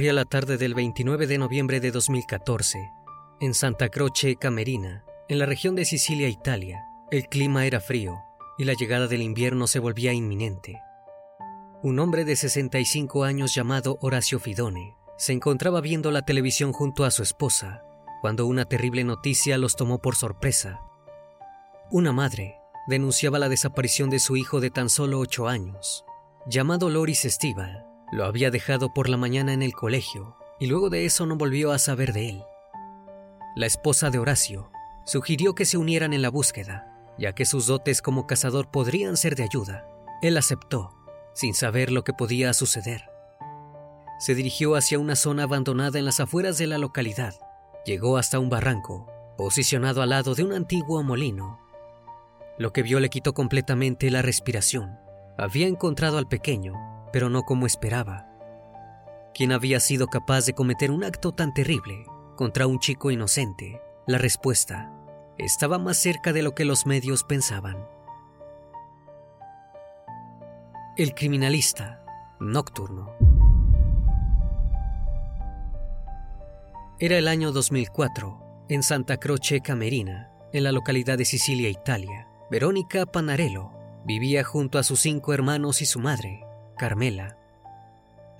La 0.00 0.24
tarde 0.24 0.58
del 0.58 0.74
29 0.74 1.26
de 1.26 1.38
noviembre 1.38 1.80
de 1.80 1.90
2014. 1.90 2.78
En 3.40 3.52
Santa 3.52 3.88
Croce 3.88 4.36
Camerina, 4.36 5.04
en 5.28 5.40
la 5.40 5.44
región 5.44 5.74
de 5.74 5.84
Sicilia, 5.84 6.28
Italia, 6.28 6.84
el 7.10 7.26
clima 7.26 7.66
era 7.66 7.80
frío 7.80 8.16
y 8.58 8.64
la 8.64 8.74
llegada 8.74 9.08
del 9.08 9.22
invierno 9.22 9.66
se 9.66 9.80
volvía 9.80 10.12
inminente. 10.12 10.80
Un 11.82 11.98
hombre 11.98 12.24
de 12.24 12.36
65 12.36 13.24
años 13.24 13.54
llamado 13.54 13.98
Horacio 14.00 14.38
Fidone 14.38 14.94
se 15.18 15.32
encontraba 15.32 15.80
viendo 15.80 16.12
la 16.12 16.22
televisión 16.22 16.72
junto 16.72 17.04
a 17.04 17.10
su 17.10 17.24
esposa 17.24 17.82
cuando 18.20 18.46
una 18.46 18.66
terrible 18.66 19.02
noticia 19.02 19.58
los 19.58 19.74
tomó 19.74 19.98
por 19.98 20.14
sorpresa. 20.14 20.80
Una 21.90 22.12
madre 22.12 22.54
denunciaba 22.86 23.40
la 23.40 23.48
desaparición 23.48 24.10
de 24.10 24.20
su 24.20 24.36
hijo 24.36 24.60
de 24.60 24.70
tan 24.70 24.90
solo 24.90 25.18
ocho 25.18 25.48
años, 25.48 26.04
llamado 26.46 26.88
Loris 26.88 27.24
Estival. 27.24 27.87
Lo 28.10 28.24
había 28.24 28.50
dejado 28.50 28.94
por 28.94 29.08
la 29.10 29.18
mañana 29.18 29.52
en 29.52 29.62
el 29.62 29.74
colegio 29.74 30.36
y 30.58 30.66
luego 30.66 30.88
de 30.88 31.04
eso 31.04 31.26
no 31.26 31.36
volvió 31.36 31.72
a 31.72 31.78
saber 31.78 32.12
de 32.12 32.30
él. 32.30 32.42
La 33.54 33.66
esposa 33.66 34.08
de 34.08 34.18
Horacio 34.18 34.70
sugirió 35.04 35.54
que 35.54 35.66
se 35.66 35.76
unieran 35.76 36.12
en 36.14 36.22
la 36.22 36.30
búsqueda, 36.30 36.86
ya 37.18 37.34
que 37.34 37.44
sus 37.44 37.66
dotes 37.66 38.00
como 38.00 38.26
cazador 38.26 38.70
podrían 38.70 39.16
ser 39.16 39.36
de 39.36 39.42
ayuda. 39.42 39.86
Él 40.22 40.36
aceptó, 40.38 40.94
sin 41.34 41.54
saber 41.54 41.92
lo 41.92 42.02
que 42.02 42.14
podía 42.14 42.54
suceder. 42.54 43.04
Se 44.18 44.34
dirigió 44.34 44.74
hacia 44.74 44.98
una 44.98 45.14
zona 45.14 45.44
abandonada 45.44 45.98
en 45.98 46.04
las 46.04 46.18
afueras 46.18 46.56
de 46.56 46.66
la 46.66 46.78
localidad. 46.78 47.34
Llegó 47.84 48.16
hasta 48.16 48.38
un 48.38 48.48
barranco, 48.48 49.06
posicionado 49.36 50.02
al 50.02 50.10
lado 50.10 50.34
de 50.34 50.44
un 50.44 50.54
antiguo 50.54 51.02
molino. 51.02 51.60
Lo 52.58 52.72
que 52.72 52.82
vio 52.82 53.00
le 53.00 53.10
quitó 53.10 53.34
completamente 53.34 54.10
la 54.10 54.22
respiración. 54.22 54.98
Había 55.36 55.68
encontrado 55.68 56.18
al 56.18 56.26
pequeño 56.26 56.97
pero 57.12 57.28
no 57.30 57.42
como 57.42 57.66
esperaba. 57.66 58.26
¿Quién 59.34 59.52
había 59.52 59.80
sido 59.80 60.08
capaz 60.08 60.46
de 60.46 60.54
cometer 60.54 60.90
un 60.90 61.04
acto 61.04 61.32
tan 61.32 61.54
terrible 61.54 62.06
contra 62.36 62.66
un 62.66 62.78
chico 62.78 63.10
inocente? 63.10 63.80
La 64.06 64.18
respuesta 64.18 64.92
estaba 65.38 65.78
más 65.78 65.96
cerca 65.96 66.32
de 66.32 66.42
lo 66.42 66.54
que 66.54 66.64
los 66.64 66.86
medios 66.86 67.24
pensaban. 67.24 67.86
El 70.96 71.14
criminalista 71.14 72.04
nocturno. 72.40 73.12
Era 76.98 77.18
el 77.18 77.28
año 77.28 77.52
2004, 77.52 78.64
en 78.68 78.82
Santa 78.82 79.18
Croce 79.18 79.60
Camerina, 79.60 80.32
en 80.52 80.64
la 80.64 80.72
localidad 80.72 81.16
de 81.16 81.24
Sicilia, 81.24 81.68
Italia. 81.68 82.28
Verónica 82.50 83.06
Panarello 83.06 83.70
vivía 84.04 84.42
junto 84.42 84.78
a 84.78 84.82
sus 84.82 85.00
cinco 85.00 85.32
hermanos 85.32 85.82
y 85.82 85.86
su 85.86 86.00
madre, 86.00 86.44
Carmela. 86.78 87.36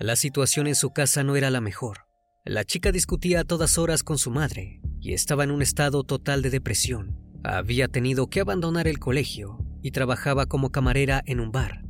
La 0.01 0.17
situación 0.17 0.67
en 0.67 0.75
su 0.75 0.91
casa 0.91 1.25
no 1.25 1.37
era 1.37 1.51
la 1.51 1.61
mejor. 1.61 2.07
La 2.45 2.65
chica 2.65 2.93
discutía 2.93 3.41
a 3.41 3.45
todas 3.45 3.77
horas 3.77 4.03
con 4.03 4.17
su 4.17 4.31
madre 4.31 4.81
y 5.01 5.13
estaba 5.13 5.45
en 5.45 5.51
un 5.51 5.61
estado 5.61 6.05
total 6.05 6.41
de 6.41 6.51
depresión. 6.51 7.19
Había 7.45 7.89
tenido 7.89 8.29
que 8.29 8.41
abandonar 8.41 8.89
el 8.89 8.99
colegio 8.99 9.59
y 9.83 9.91
trabajaba 9.91 10.47
como 10.47 10.71
camarera 10.71 11.23
en 11.27 11.41
un 11.41 11.53
bar. 11.53 11.85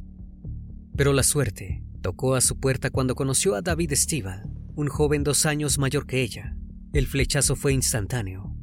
Pero 0.97 1.12
la 1.12 1.22
suerte 1.22 1.84
tocó 2.03 2.34
a 2.34 2.41
su 2.41 2.59
puerta 2.59 2.91
cuando 2.91 3.15
conoció 3.15 3.54
a 3.54 3.62
David 3.62 3.92
Estiva, 3.92 4.42
un 4.75 4.88
joven 4.88 5.22
dos 5.25 5.47
años 5.47 5.78
mayor 5.78 6.06
que 6.06 6.22
ella. 6.22 6.56
El 6.92 7.06
flechazo 7.06 7.56
fue 7.56 7.72
instantáneo. 7.72 8.54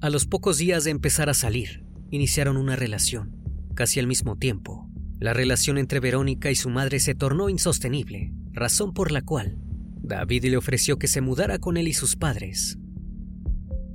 A 0.00 0.10
los 0.10 0.26
pocos 0.26 0.58
días 0.58 0.84
de 0.84 0.90
empezar 0.90 1.28
a 1.28 1.34
salir, 1.34 1.84
iniciaron 2.10 2.56
una 2.56 2.76
relación. 2.76 3.36
Casi 3.74 4.00
al 4.00 4.06
mismo 4.06 4.36
tiempo, 4.36 4.89
la 5.20 5.34
relación 5.34 5.76
entre 5.76 6.00
Verónica 6.00 6.50
y 6.50 6.54
su 6.54 6.70
madre 6.70 6.98
se 6.98 7.14
tornó 7.14 7.50
insostenible, 7.50 8.32
razón 8.52 8.94
por 8.94 9.12
la 9.12 9.20
cual 9.20 9.58
David 10.02 10.46
le 10.46 10.56
ofreció 10.56 10.98
que 10.98 11.08
se 11.08 11.20
mudara 11.20 11.58
con 11.58 11.76
él 11.76 11.88
y 11.88 11.92
sus 11.92 12.16
padres. 12.16 12.78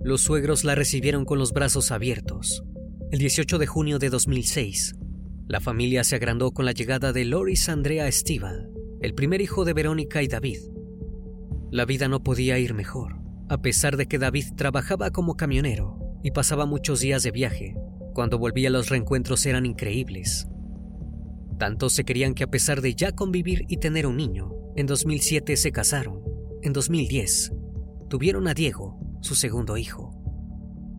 Los 0.03 0.21
suegros 0.21 0.63
la 0.63 0.75
recibieron 0.75 1.25
con 1.25 1.39
los 1.39 1.51
brazos 1.51 1.91
abiertos. 1.91 2.63
El 3.11 3.17
18 3.17 3.57
de 3.57 3.65
junio 3.65 3.97
de 3.97 4.11
2006, 4.11 4.95
la 5.47 5.59
familia 5.59 6.03
se 6.03 6.15
agrandó 6.15 6.51
con 6.51 6.63
la 6.63 6.73
llegada 6.73 7.11
de 7.11 7.25
Loris 7.25 7.69
Andrea 7.69 8.07
Estival, 8.07 8.69
el 9.01 9.15
primer 9.15 9.41
hijo 9.41 9.65
de 9.65 9.73
Verónica 9.73 10.21
y 10.21 10.27
David. 10.27 10.59
La 11.71 11.85
vida 11.85 12.07
no 12.07 12.21
podía 12.21 12.59
ir 12.59 12.75
mejor, 12.75 13.17
a 13.49 13.61
pesar 13.63 13.97
de 13.97 14.05
que 14.05 14.19
David 14.19 14.45
trabajaba 14.55 15.09
como 15.09 15.35
camionero 15.35 15.99
y 16.23 16.31
pasaba 16.31 16.67
muchos 16.67 16.99
días 16.99 17.23
de 17.23 17.31
viaje. 17.31 17.75
Cuando 18.13 18.37
volvía 18.37 18.69
los 18.69 18.89
reencuentros 18.89 19.43
eran 19.47 19.65
increíbles. 19.65 20.47
Tanto 21.57 21.89
se 21.89 22.03
querían 22.03 22.33
que 22.33 22.43
a 22.43 22.49
pesar 22.49 22.81
de 22.81 22.95
ya 22.95 23.13
convivir 23.13 23.65
y 23.69 23.77
tener 23.77 24.07
un 24.07 24.17
niño, 24.17 24.51
en 24.75 24.87
2007 24.87 25.55
se 25.55 25.71
casaron. 25.71 26.21
En 26.61 26.73
2010 26.73 27.53
tuvieron 28.09 28.47
a 28.47 28.53
Diego, 28.53 28.99
su 29.21 29.35
segundo 29.35 29.77
hijo. 29.77 30.11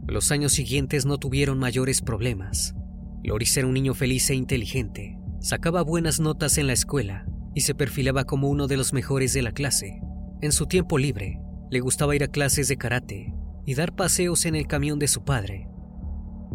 Los 0.07 0.31
años 0.31 0.53
siguientes 0.53 1.05
no 1.05 1.19
tuvieron 1.19 1.59
mayores 1.59 2.01
problemas. 2.01 2.75
Loris 3.23 3.57
era 3.57 3.67
un 3.67 3.75
niño 3.75 3.93
feliz 3.93 4.31
e 4.31 4.35
inteligente. 4.35 5.19
Sacaba 5.41 5.83
buenas 5.83 6.21
notas 6.21 6.57
en 6.59 6.69
la 6.69 6.73
escuela 6.73 7.27
y 7.55 7.63
se 7.63 7.75
perfilaba 7.75 8.25
como 8.25 8.49
uno 8.49 8.67
de 8.67 8.77
los 8.77 8.93
mejores 8.93 9.35
de 9.35 9.43
la 9.43 9.53
clase. 9.53 10.01
En 10.41 10.53
su 10.53 10.67
tiempo 10.67 10.97
libre, 10.97 11.41
le 11.71 11.81
gustaba 11.81 12.17
ir 12.17 12.25
a 12.25 12.29
clases 12.29 12.69
de 12.69 12.77
karate 12.77 13.35
y 13.67 13.75
dar 13.75 13.95
paseos 13.95 14.47
en 14.47 14.55
el 14.55 14.67
camión 14.67 14.99
de 14.99 15.09
su 15.09 15.25
padre. 15.25 15.69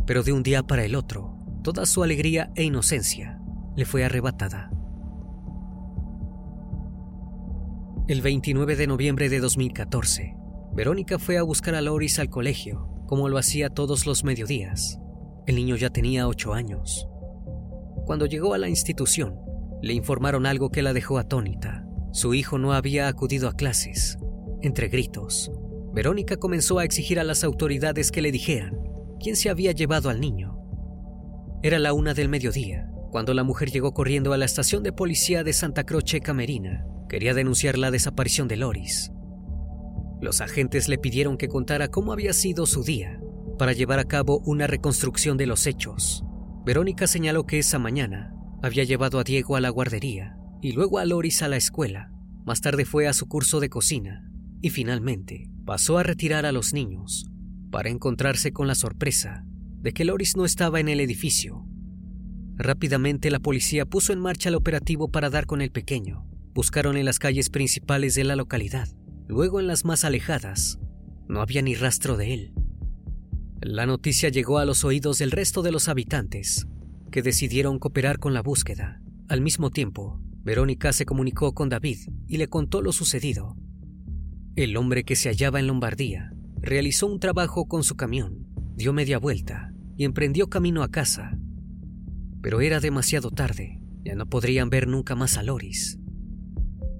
Pero 0.07 0.23
de 0.23 0.31
un 0.31 0.43
día 0.43 0.63
para 0.63 0.85
el 0.85 0.95
otro, 0.95 1.37
toda 1.63 1.85
su 1.85 2.03
alegría 2.03 2.51
e 2.55 2.63
inocencia 2.63 3.40
le 3.75 3.85
fue 3.85 4.03
arrebatada. 4.03 4.71
El 8.07 8.21
29 8.21 8.75
de 8.75 8.87
noviembre 8.87 9.29
de 9.29 9.39
2014, 9.39 10.35
Verónica 10.73 11.19
fue 11.19 11.37
a 11.37 11.43
buscar 11.43 11.75
a 11.75 11.81
Loris 11.81 12.19
al 12.19 12.29
colegio, 12.29 12.89
como 13.07 13.29
lo 13.29 13.37
hacía 13.37 13.69
todos 13.69 14.05
los 14.05 14.23
mediodías. 14.23 14.99
El 15.45 15.55
niño 15.55 15.75
ya 15.75 15.89
tenía 15.89 16.27
ocho 16.27 16.53
años. 16.53 17.07
Cuando 18.05 18.25
llegó 18.25 18.53
a 18.53 18.57
la 18.57 18.69
institución, 18.69 19.39
le 19.81 19.93
informaron 19.93 20.45
algo 20.45 20.69
que 20.69 20.81
la 20.81 20.93
dejó 20.93 21.17
atónita. 21.17 21.85
Su 22.11 22.33
hijo 22.33 22.57
no 22.57 22.73
había 22.73 23.07
acudido 23.07 23.47
a 23.47 23.53
clases. 23.53 24.17
Entre 24.61 24.89
gritos, 24.89 25.51
Verónica 25.93 26.37
comenzó 26.37 26.79
a 26.79 26.83
exigir 26.83 27.19
a 27.19 27.23
las 27.23 27.43
autoridades 27.43 28.11
que 28.11 28.21
le 28.21 28.31
dijeran 28.31 28.77
quién 29.19 29.35
se 29.35 29.49
había 29.49 29.71
llevado 29.71 30.09
al 30.09 30.19
niño. 30.19 30.57
Era 31.63 31.79
la 31.79 31.93
una 31.93 32.13
del 32.13 32.27
mediodía, 32.27 32.90
cuando 33.11 33.33
la 33.33 33.43
mujer 33.43 33.69
llegó 33.69 33.93
corriendo 33.93 34.31
a 34.31 34.37
la 34.37 34.45
estación 34.45 34.83
de 34.83 34.93
policía 34.93 35.43
de 35.43 35.51
Santa 35.51 35.83
Croce 35.83 36.21
Camerina. 36.21 36.85
Quería 37.09 37.33
denunciar 37.33 37.77
la 37.77 37.91
desaparición 37.91 38.47
de 38.47 38.55
Loris. 38.55 39.11
Los 40.21 40.39
agentes 40.39 40.87
le 40.87 40.97
pidieron 40.97 41.37
que 41.37 41.49
contara 41.49 41.89
cómo 41.89 42.13
había 42.13 42.31
sido 42.31 42.65
su 42.65 42.83
día 42.83 43.19
para 43.59 43.73
llevar 43.73 43.99
a 43.99 44.05
cabo 44.05 44.41
una 44.45 44.65
reconstrucción 44.65 45.35
de 45.35 45.45
los 45.45 45.67
hechos. 45.67 46.23
Verónica 46.65 47.05
señaló 47.05 47.45
que 47.45 47.59
esa 47.59 47.79
mañana 47.79 48.33
había 48.63 48.85
llevado 48.85 49.19
a 49.19 49.23
Diego 49.23 49.57
a 49.57 49.61
la 49.61 49.69
guardería 49.69 50.37
y 50.61 50.71
luego 50.71 50.97
a 50.97 51.05
Loris 51.05 51.41
a 51.41 51.49
la 51.49 51.57
escuela. 51.57 52.11
Más 52.45 52.61
tarde 52.61 52.85
fue 52.85 53.07
a 53.07 53.13
su 53.13 53.27
curso 53.27 53.59
de 53.59 53.69
cocina 53.69 54.31
y 54.61 54.69
finalmente 54.69 55.49
pasó 55.65 55.97
a 55.97 56.03
retirar 56.03 56.45
a 56.45 56.53
los 56.53 56.73
niños 56.73 57.25
para 57.71 57.89
encontrarse 57.89 58.53
con 58.53 58.67
la 58.67 58.75
sorpresa 58.75 59.43
de 59.81 59.91
que 59.91 60.05
Loris 60.05 60.37
no 60.37 60.45
estaba 60.45 60.79
en 60.79 60.87
el 60.87 61.01
edificio. 61.01 61.65
Rápidamente 62.61 63.31
la 63.31 63.39
policía 63.39 63.87
puso 63.87 64.13
en 64.13 64.19
marcha 64.19 64.49
el 64.49 64.55
operativo 64.55 65.09
para 65.09 65.31
dar 65.31 65.47
con 65.47 65.61
el 65.61 65.71
pequeño. 65.71 66.27
Buscaron 66.53 66.95
en 66.95 67.05
las 67.05 67.17
calles 67.17 67.49
principales 67.49 68.13
de 68.13 68.23
la 68.23 68.35
localidad, 68.35 68.87
luego 69.27 69.59
en 69.59 69.65
las 69.65 69.83
más 69.83 70.05
alejadas. 70.05 70.77
No 71.27 71.41
había 71.41 71.63
ni 71.63 71.73
rastro 71.73 72.17
de 72.17 72.35
él. 72.35 72.53
La 73.61 73.87
noticia 73.87 74.29
llegó 74.29 74.59
a 74.59 74.65
los 74.65 74.83
oídos 74.83 75.17
del 75.17 75.31
resto 75.31 75.63
de 75.63 75.71
los 75.71 75.89
habitantes, 75.89 76.67
que 77.09 77.23
decidieron 77.23 77.79
cooperar 77.79 78.19
con 78.19 78.35
la 78.35 78.43
búsqueda. 78.43 79.01
Al 79.27 79.41
mismo 79.41 79.71
tiempo, 79.71 80.21
Verónica 80.43 80.93
se 80.93 81.07
comunicó 81.07 81.55
con 81.55 81.67
David 81.67 82.09
y 82.27 82.37
le 82.37 82.47
contó 82.47 82.83
lo 82.83 82.91
sucedido. 82.91 83.55
El 84.55 84.77
hombre 84.77 85.03
que 85.03 85.15
se 85.15 85.29
hallaba 85.29 85.59
en 85.59 85.65
Lombardía 85.65 86.31
realizó 86.57 87.07
un 87.07 87.19
trabajo 87.19 87.65
con 87.65 87.83
su 87.83 87.95
camión, 87.95 88.45
dio 88.75 88.93
media 88.93 89.17
vuelta 89.17 89.73
y 89.97 90.03
emprendió 90.03 90.47
camino 90.47 90.83
a 90.83 90.91
casa. 90.91 91.39
Pero 92.41 92.61
era 92.61 92.79
demasiado 92.79 93.31
tarde, 93.31 93.79
ya 94.03 94.15
no 94.15 94.25
podrían 94.25 94.69
ver 94.69 94.87
nunca 94.87 95.15
más 95.15 95.37
a 95.37 95.43
Loris. 95.43 95.99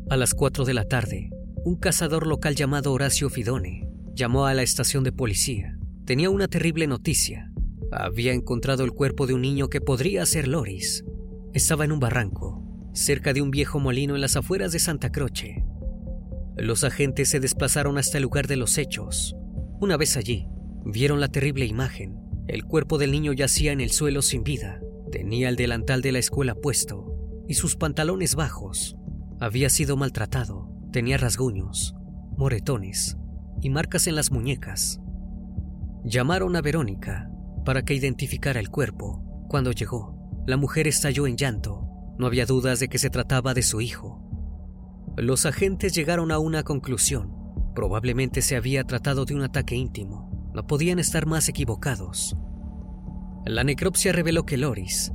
A 0.10 0.18
las 0.18 0.34
4 0.34 0.66
de 0.66 0.74
la 0.74 0.86
tarde, 0.86 1.30
un 1.64 1.76
cazador 1.76 2.28
local 2.28 2.56
llamado 2.56 2.92
Horacio 2.92 3.30
Fidone 3.30 3.88
llamó 4.14 4.46
a 4.46 4.54
la 4.54 4.64
estación 4.64 5.04
de 5.04 5.12
policía 5.12 5.78
tenía 6.12 6.30
una 6.30 6.50
terrible 6.50 6.88
noticia. 6.88 7.54
Había 7.90 8.34
encontrado 8.34 8.84
el 8.84 8.92
cuerpo 8.92 9.28
de 9.28 9.34
un 9.34 9.42
niño 9.42 9.70
que 9.70 9.80
podría 9.80 10.26
ser 10.26 10.46
Loris. 10.48 11.06
Estaba 11.54 11.86
en 11.86 11.94
un 11.94 12.02
barranco, 12.02 12.62
cerca 12.94 13.32
de 13.32 13.42
un 13.42 13.50
viejo 13.50 13.80
molino 13.80 14.16
en 14.16 14.20
las 14.22 14.36
afueras 14.36 14.74
de 14.74 14.80
Santa 14.80 15.12
Croce. 15.12 15.64
Los 16.58 16.84
agentes 16.84 17.30
se 17.30 17.40
desplazaron 17.40 17.98
hasta 17.98 18.18
el 18.18 18.24
lugar 18.24 18.48
de 18.48 18.58
los 18.58 18.78
hechos. 18.78 19.38
Una 19.80 19.96
vez 19.96 20.18
allí, 20.18 20.48
vieron 20.86 21.22
la 21.22 21.30
terrible 21.30 21.66
imagen. 21.66 22.18
El 22.48 22.66
cuerpo 22.66 22.98
del 22.98 23.12
niño 23.12 23.32
yacía 23.32 23.72
en 23.72 23.80
el 23.80 23.92
suelo 23.92 24.22
sin 24.22 24.44
vida. 24.44 24.82
Tenía 25.12 25.50
el 25.50 25.58
delantal 25.58 26.02
de 26.02 26.14
la 26.14 26.20
escuela 26.20 26.56
puesto 26.56 27.18
y 27.48 27.56
sus 27.56 27.76
pantalones 27.76 28.36
bajos. 28.36 28.96
Había 29.40 29.70
sido 29.70 29.98
maltratado, 29.98 30.72
tenía 30.92 31.18
rasguños, 31.18 31.96
moretones 32.38 33.18
y 33.62 33.70
marcas 33.70 34.08
en 34.08 34.16
las 34.16 34.32
muñecas. 34.32 35.02
Llamaron 36.06 36.56
a 36.56 36.62
Verónica 36.62 37.30
para 37.66 37.84
que 37.84 37.94
identificara 37.94 38.60
el 38.60 38.70
cuerpo. 38.70 39.46
Cuando 39.50 39.72
llegó, 39.72 40.18
la 40.48 40.58
mujer 40.58 40.88
estalló 40.88 41.28
en 41.28 41.36
llanto. 41.36 41.88
No 42.18 42.26
había 42.26 42.46
dudas 42.46 42.80
de 42.80 42.88
que 42.88 42.98
se 42.98 43.10
trataba 43.10 43.54
de 43.54 43.64
su 43.64 43.82
hijo. 43.82 44.22
Los 45.18 45.46
agentes 45.46 45.94
llegaron 45.94 46.32
a 46.32 46.40
una 46.40 46.64
conclusión. 46.64 47.36
Probablemente 47.76 48.42
se 48.42 48.56
había 48.56 48.86
tratado 48.86 49.26
de 49.26 49.36
un 49.36 49.42
ataque 49.42 49.76
íntimo. 49.76 50.52
No 50.54 50.66
podían 50.66 51.00
estar 51.00 51.26
más 51.26 51.50
equivocados. 51.50 52.36
La 53.46 53.64
necropsia 53.64 54.12
reveló 54.12 54.46
que 54.46 54.58
Loris 54.58 55.12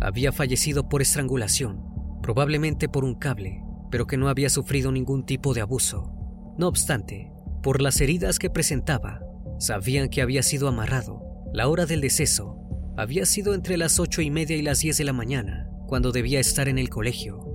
había 0.00 0.32
fallecido 0.32 0.88
por 0.88 1.02
estrangulación, 1.02 1.84
probablemente 2.22 2.88
por 2.88 3.04
un 3.04 3.14
cable, 3.14 3.62
pero 3.90 4.06
que 4.06 4.16
no 4.16 4.28
había 4.28 4.48
sufrido 4.48 4.92
ningún 4.92 5.24
tipo 5.24 5.54
de 5.54 5.60
abuso. 5.60 6.12
No 6.58 6.68
obstante, 6.68 7.32
por 7.62 7.80
las 7.82 8.00
heridas 8.00 8.38
que 8.38 8.50
presentaba, 8.50 9.20
Sabían 9.60 10.08
que 10.08 10.22
había 10.22 10.42
sido 10.42 10.68
amarrado. 10.68 11.22
La 11.52 11.68
hora 11.68 11.84
del 11.84 12.00
deceso 12.00 12.56
había 12.96 13.26
sido 13.26 13.52
entre 13.52 13.76
las 13.76 14.00
ocho 14.00 14.22
y 14.22 14.30
media 14.30 14.56
y 14.56 14.62
las 14.62 14.80
diez 14.80 14.96
de 14.96 15.04
la 15.04 15.12
mañana, 15.12 15.68
cuando 15.86 16.12
debía 16.12 16.40
estar 16.40 16.66
en 16.66 16.78
el 16.78 16.88
colegio. 16.88 17.46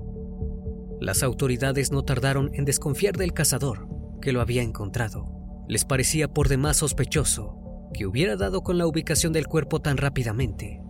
Las 1.01 1.23
autoridades 1.23 1.91
no 1.91 2.03
tardaron 2.03 2.51
en 2.53 2.63
desconfiar 2.63 3.17
del 3.17 3.33
cazador 3.33 3.89
que 4.21 4.33
lo 4.33 4.41
había 4.41 4.61
encontrado. 4.61 5.65
Les 5.67 5.83
parecía 5.83 6.31
por 6.31 6.47
demás 6.47 6.77
sospechoso 6.77 7.64
que 7.95 8.05
hubiera 8.05 8.35
dado 8.35 8.61
con 8.61 8.77
la 8.77 8.85
ubicación 8.85 9.31
del 9.31 9.47
cuerpo 9.47 9.81
tan 9.81 9.95
rápidamente. 9.95 10.81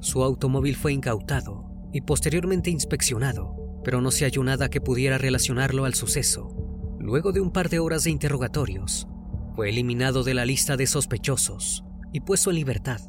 Su 0.00 0.22
automóvil 0.22 0.76
fue 0.76 0.92
incautado 0.92 1.88
y 1.92 2.02
posteriormente 2.02 2.70
inspeccionado, 2.70 3.80
pero 3.82 4.00
no 4.00 4.10
se 4.10 4.24
halló 4.24 4.44
nada 4.44 4.68
que 4.68 4.80
pudiera 4.80 5.16
relacionarlo 5.16 5.86
al 5.86 5.94
suceso. 5.94 6.48
Luego 7.00 7.32
de 7.32 7.40
un 7.40 7.50
par 7.50 7.70
de 7.70 7.78
horas 7.78 8.04
de 8.04 8.10
interrogatorios, 8.10 9.08
fue 9.56 9.70
eliminado 9.70 10.22
de 10.22 10.34
la 10.34 10.44
lista 10.44 10.76
de 10.76 10.86
sospechosos 10.86 11.84
y 12.12 12.20
puesto 12.20 12.50
en 12.50 12.56
libertad. 12.56 13.00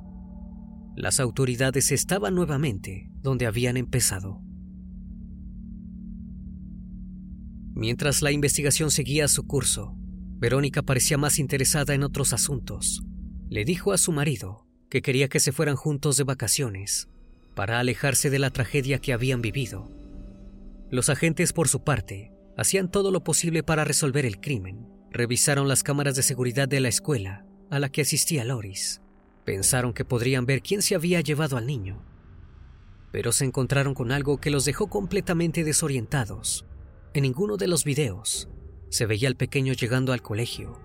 Las 0.96 1.20
autoridades 1.20 1.92
estaban 1.92 2.36
nuevamente 2.36 3.10
donde 3.22 3.48
habían 3.48 3.76
empezado. 3.76 4.42
Mientras 7.76 8.22
la 8.22 8.32
investigación 8.32 8.92
seguía 8.92 9.28
su 9.28 9.46
curso, 9.46 9.98
Verónica 10.44 10.82
parecía 10.82 11.18
más 11.18 11.40
interesada 11.40 11.94
en 11.94 12.04
otros 12.04 12.34
asuntos. 12.34 13.02
Le 13.48 13.64
dijo 13.64 13.94
a 13.94 13.98
su 13.98 14.12
marido 14.12 14.68
que 14.90 15.02
quería 15.02 15.30
que 15.30 15.40
se 15.40 15.54
fueran 15.54 15.78
juntos 15.78 16.18
de 16.18 16.26
vacaciones 16.26 17.08
para 17.56 17.80
alejarse 17.80 18.30
de 18.30 18.40
la 18.40 18.50
tragedia 18.50 19.00
que 19.00 19.14
habían 19.14 19.42
vivido. 19.42 19.90
Los 20.92 21.08
agentes, 21.08 21.54
por 21.54 21.70
su 21.70 21.86
parte, 21.86 22.34
hacían 22.58 22.92
todo 22.92 23.10
lo 23.10 23.24
posible 23.24 23.64
para 23.64 23.86
resolver 23.86 24.26
el 24.26 24.42
crimen, 24.42 24.86
Revisaron 25.12 25.70
las 25.70 25.82
cámaras 25.82 26.18
de 26.18 26.24
seguridad 26.24 26.68
de 26.68 26.82
la 26.82 26.90
escuela 26.90 27.46
a 27.70 27.80
la 27.80 27.88
que 27.88 28.02
asistía 28.02 28.44
Loris. 28.44 29.00
Pensaron 29.46 29.94
que 29.94 30.04
podrían 30.04 30.46
ver 30.46 30.62
quién 30.62 30.82
se 30.82 30.96
había 30.96 31.22
llevado 31.22 31.56
al 31.56 31.68
niño, 31.68 32.04
pero 33.14 33.32
se 33.32 33.46
encontraron 33.46 33.94
con 33.94 34.12
algo 34.12 34.42
que 34.42 34.50
los 34.50 34.66
dejó 34.66 34.88
completamente 34.88 35.64
desorientados. 35.64 36.66
En 37.14 37.22
ninguno 37.22 37.56
de 37.56 37.68
los 37.68 37.86
videos 37.86 38.50
se 38.94 39.06
veía 39.06 39.28
al 39.28 39.36
pequeño 39.36 39.74
llegando 39.74 40.14
al 40.14 40.22
colegio. 40.22 40.80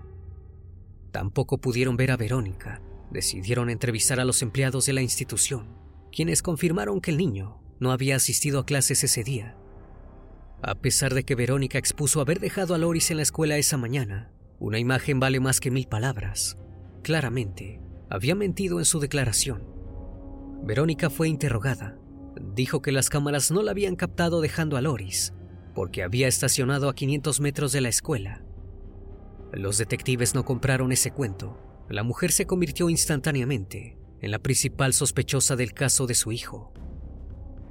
Tampoco 1.11 1.59
pudieron 1.59 1.95
ver 1.95 2.11
a 2.11 2.17
Verónica. 2.17 2.81
Decidieron 3.11 3.69
entrevistar 3.69 4.19
a 4.19 4.25
los 4.25 4.41
empleados 4.41 4.85
de 4.85 4.93
la 4.93 5.01
institución, 5.01 5.75
quienes 6.11 6.41
confirmaron 6.41 7.01
que 7.01 7.11
el 7.11 7.17
niño 7.17 7.61
no 7.79 7.91
había 7.91 8.15
asistido 8.15 8.59
a 8.59 8.65
clases 8.65 9.03
ese 9.03 9.23
día 9.23 9.55
a 10.61 10.75
pesar 10.75 11.13
de 11.13 11.23
que 11.23 11.35
Verónica 11.35 11.77
expuso 11.77 12.19
haber 12.21 12.39
dejado 12.39 12.75
a 12.75 12.77
Loris 12.77 13.11
en 13.11 13.17
la 13.17 13.23
escuela 13.23 13.57
esa 13.57 13.77
mañana, 13.77 14.31
una 14.59 14.79
imagen 14.79 15.19
vale 15.19 15.39
más 15.39 15.59
que 15.59 15.71
mil 15.71 15.87
palabras. 15.87 16.57
Claramente, 17.01 17.81
había 18.09 18.35
mentido 18.35 18.79
en 18.79 18.85
su 18.85 18.99
declaración. 18.99 19.63
Verónica 20.63 21.09
fue 21.09 21.29
interrogada. 21.29 21.97
Dijo 22.53 22.81
que 22.81 22.91
las 22.91 23.09
cámaras 23.09 23.51
no 23.51 23.63
la 23.63 23.71
habían 23.71 23.95
captado 23.95 24.41
dejando 24.41 24.75
a 24.75 24.81
Loris, 24.81 25.33
porque 25.73 26.03
había 26.03 26.27
estacionado 26.27 26.89
a 26.89 26.95
500 26.95 27.39
metros 27.39 27.71
de 27.71 27.81
la 27.81 27.89
escuela. 27.89 28.43
Los 29.51 29.77
detectives 29.77 30.35
no 30.35 30.45
compraron 30.45 30.91
ese 30.91 31.11
cuento. 31.11 31.57
La 31.89 32.03
mujer 32.03 32.31
se 32.31 32.45
convirtió 32.45 32.89
instantáneamente 32.89 33.97
en 34.21 34.31
la 34.31 34.39
principal 34.39 34.93
sospechosa 34.93 35.55
del 35.55 35.73
caso 35.73 36.05
de 36.05 36.15
su 36.15 36.31
hijo. 36.31 36.73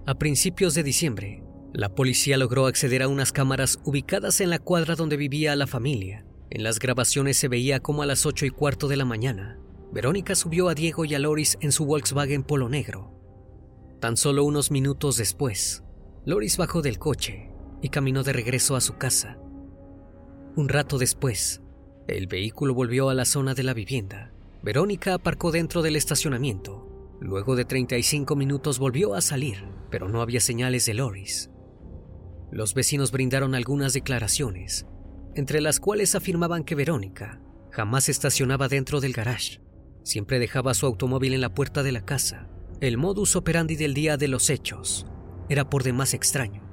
A 0.06 0.14
principios 0.18 0.74
de 0.74 0.82
diciembre, 0.82 1.42
la 1.72 1.94
policía 1.94 2.36
logró 2.38 2.66
acceder 2.66 3.02
a 3.02 3.08
unas 3.08 3.32
cámaras 3.32 3.78
ubicadas 3.84 4.40
en 4.40 4.50
la 4.50 4.58
cuadra 4.58 4.94
donde 4.94 5.16
vivía 5.16 5.54
la 5.54 5.66
familia. 5.66 6.24
En 6.50 6.62
las 6.62 6.78
grabaciones 6.78 7.36
se 7.36 7.48
veía 7.48 7.80
como 7.80 8.02
a 8.02 8.06
las 8.06 8.24
8 8.24 8.46
y 8.46 8.50
cuarto 8.50 8.88
de 8.88 8.96
la 8.96 9.04
mañana, 9.04 9.58
Verónica 9.90 10.34
subió 10.34 10.68
a 10.68 10.74
Diego 10.74 11.04
y 11.06 11.14
a 11.14 11.18
Loris 11.18 11.56
en 11.60 11.72
su 11.72 11.86
Volkswagen 11.86 12.42
Polo 12.42 12.68
Negro. 12.68 13.14
Tan 14.00 14.16
solo 14.16 14.44
unos 14.44 14.70
minutos 14.70 15.16
después, 15.16 15.82
Loris 16.26 16.58
bajó 16.58 16.82
del 16.82 16.98
coche 16.98 17.47
y 17.82 17.88
caminó 17.90 18.22
de 18.22 18.32
regreso 18.32 18.76
a 18.76 18.80
su 18.80 18.96
casa. 18.96 19.38
Un 20.56 20.68
rato 20.68 20.98
después, 20.98 21.62
el 22.08 22.26
vehículo 22.26 22.74
volvió 22.74 23.10
a 23.10 23.14
la 23.14 23.24
zona 23.24 23.54
de 23.54 23.62
la 23.62 23.74
vivienda. 23.74 24.32
Verónica 24.62 25.14
aparcó 25.14 25.52
dentro 25.52 25.82
del 25.82 25.94
estacionamiento. 25.94 27.16
Luego 27.20 27.54
de 27.54 27.64
35 27.64 28.34
minutos 28.36 28.78
volvió 28.78 29.14
a 29.14 29.20
salir, 29.20 29.64
pero 29.90 30.08
no 30.08 30.22
había 30.22 30.40
señales 30.40 30.86
de 30.86 30.94
Loris. 30.94 31.50
Los 32.50 32.74
vecinos 32.74 33.12
brindaron 33.12 33.54
algunas 33.54 33.92
declaraciones, 33.92 34.86
entre 35.34 35.60
las 35.60 35.80
cuales 35.80 36.14
afirmaban 36.14 36.64
que 36.64 36.74
Verónica 36.74 37.40
jamás 37.70 38.08
estacionaba 38.08 38.68
dentro 38.68 39.00
del 39.00 39.12
garage. 39.12 39.60
Siempre 40.02 40.38
dejaba 40.38 40.74
su 40.74 40.86
automóvil 40.86 41.34
en 41.34 41.40
la 41.40 41.54
puerta 41.54 41.82
de 41.82 41.92
la 41.92 42.04
casa. 42.04 42.48
El 42.80 42.96
modus 42.96 43.36
operandi 43.36 43.76
del 43.76 43.94
día 43.94 44.16
de 44.16 44.28
los 44.28 44.50
hechos 44.50 45.06
era 45.48 45.68
por 45.68 45.82
demás 45.82 46.14
extraño. 46.14 46.67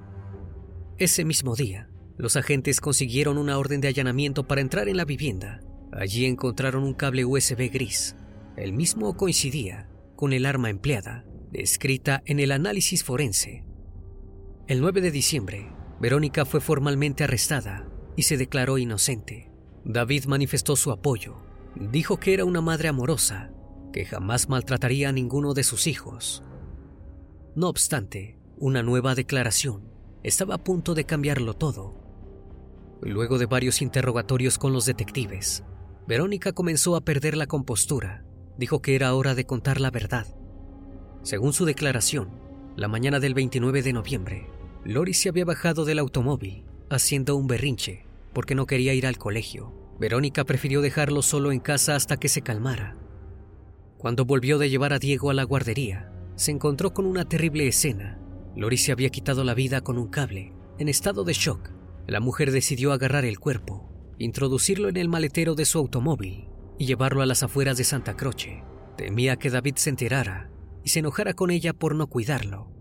Ese 0.97 1.25
mismo 1.25 1.57
día, 1.57 1.89
los 2.15 2.37
agentes 2.37 2.79
consiguieron 2.79 3.37
una 3.37 3.57
orden 3.57 3.81
de 3.81 3.89
allanamiento 3.89 4.47
para 4.47 4.61
entrar 4.61 4.87
en 4.87 4.95
la 4.95 5.03
vivienda. 5.03 5.59
Allí 5.91 6.23
encontraron 6.25 6.85
un 6.85 6.93
cable 6.93 7.25
USB 7.25 7.69
gris. 7.69 8.15
El 8.55 8.71
mismo 8.71 9.17
coincidía 9.17 9.89
con 10.15 10.31
el 10.31 10.45
arma 10.45 10.69
empleada, 10.69 11.25
descrita 11.51 12.23
en 12.25 12.39
el 12.39 12.53
análisis 12.53 13.03
forense. 13.03 13.65
El 14.67 14.79
9 14.79 15.01
de 15.01 15.11
diciembre, 15.11 15.69
Verónica 15.99 16.45
fue 16.45 16.61
formalmente 16.61 17.25
arrestada 17.25 17.89
y 18.15 18.23
se 18.23 18.37
declaró 18.37 18.77
inocente. 18.77 19.51
David 19.83 20.25
manifestó 20.27 20.77
su 20.77 20.91
apoyo. 20.91 21.35
Dijo 21.75 22.21
que 22.21 22.33
era 22.33 22.45
una 22.45 22.61
madre 22.61 22.87
amorosa, 22.87 23.51
que 23.91 24.05
jamás 24.05 24.47
maltrataría 24.47 25.09
a 25.09 25.11
ninguno 25.11 25.53
de 25.53 25.65
sus 25.65 25.87
hijos. 25.87 26.41
No 27.53 27.67
obstante, 27.67 28.39
una 28.57 28.81
nueva 28.81 29.13
declaración 29.13 29.94
estaba 30.25 30.55
a 30.55 30.63
punto 30.63 30.95
de 30.95 31.05
cambiarlo 31.05 31.53
todo. 31.53 31.93
Luego 32.99 33.37
de 33.37 33.45
varios 33.45 33.83
interrogatorios 33.83 34.57
con 34.57 34.73
los 34.73 34.87
detectives, 34.87 35.63
Verónica 36.07 36.51
comenzó 36.51 36.95
a 36.95 37.01
perder 37.01 37.37
la 37.37 37.45
compostura. 37.45 38.25
Dijo 38.57 38.81
que 38.81 38.95
era 38.95 39.13
hora 39.13 39.35
de 39.35 39.45
contar 39.45 39.79
la 39.79 39.91
verdad. 39.91 40.25
Según 41.21 41.53
su 41.53 41.65
declaración, 41.65 42.39
la 42.75 42.87
mañana 42.87 43.19
del 43.19 43.35
29 43.35 43.83
de 43.83 43.93
noviembre, 43.93 44.47
Lori 44.83 45.13
se 45.13 45.29
había 45.29 45.45
bajado 45.45 45.85
del 45.85 45.99
automóvil 45.99 46.65
haciendo 46.89 47.35
un 47.35 47.45
berrinche 47.45 48.05
porque 48.33 48.55
no 48.55 48.65
quería 48.65 48.95
ir 48.95 49.05
al 49.05 49.19
colegio. 49.19 49.73
Verónica 49.99 50.43
prefirió 50.43 50.81
dejarlo 50.81 51.21
solo 51.21 51.51
en 51.51 51.59
casa 51.59 51.95
hasta 51.95 52.17
que 52.17 52.29
se 52.29 52.41
calmara. 52.41 52.97
Cuando 53.99 54.25
volvió 54.25 54.57
de 54.57 54.71
llevar 54.71 54.91
a 54.91 54.99
Diego 54.99 55.29
a 55.29 55.35
la 55.35 55.43
guardería, 55.43 56.11
se 56.35 56.49
encontró 56.49 56.93
con 56.93 57.05
una 57.05 57.25
terrible 57.25 57.67
escena. 57.67 58.19
Lori 58.55 58.77
se 58.77 58.91
había 58.91 59.09
quitado 59.09 59.43
la 59.43 59.53
vida 59.53 59.81
con 59.81 59.97
un 59.97 60.07
cable. 60.07 60.53
En 60.79 60.87
estado 60.89 61.23
de 61.23 61.33
shock, 61.33 61.69
la 62.07 62.19
mujer 62.19 62.51
decidió 62.51 62.91
agarrar 62.91 63.25
el 63.25 63.39
cuerpo, 63.39 63.89
introducirlo 64.17 64.89
en 64.89 64.97
el 64.97 65.09
maletero 65.09 65.55
de 65.55 65.65
su 65.65 65.77
automóvil 65.77 66.47
y 66.77 66.85
llevarlo 66.85 67.21
a 67.21 67.25
las 67.25 67.43
afueras 67.43 67.77
de 67.77 67.83
Santa 67.83 68.15
Croce. 68.15 68.63
Temía 68.97 69.35
que 69.37 69.49
David 69.49 69.75
se 69.75 69.89
enterara 69.89 70.49
y 70.83 70.89
se 70.89 70.99
enojara 70.99 71.33
con 71.33 71.51
ella 71.51 71.73
por 71.73 71.95
no 71.95 72.07
cuidarlo. 72.07 72.71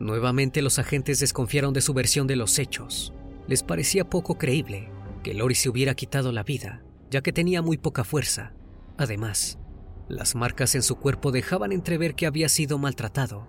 Nuevamente 0.00 0.62
los 0.62 0.78
agentes 0.78 1.20
desconfiaron 1.20 1.72
de 1.72 1.80
su 1.80 1.94
versión 1.94 2.26
de 2.26 2.36
los 2.36 2.58
hechos. 2.58 3.14
Les 3.46 3.62
parecía 3.62 4.08
poco 4.08 4.38
creíble 4.38 4.90
que 5.22 5.34
Lori 5.34 5.54
se 5.54 5.68
hubiera 5.68 5.94
quitado 5.94 6.32
la 6.32 6.42
vida, 6.42 6.82
ya 7.10 7.20
que 7.20 7.32
tenía 7.32 7.62
muy 7.62 7.78
poca 7.78 8.02
fuerza. 8.02 8.54
Además, 8.96 9.58
las 10.08 10.34
marcas 10.34 10.74
en 10.74 10.82
su 10.82 10.96
cuerpo 10.96 11.30
dejaban 11.30 11.72
entrever 11.72 12.14
que 12.14 12.26
había 12.26 12.48
sido 12.48 12.78
maltratado. 12.78 13.48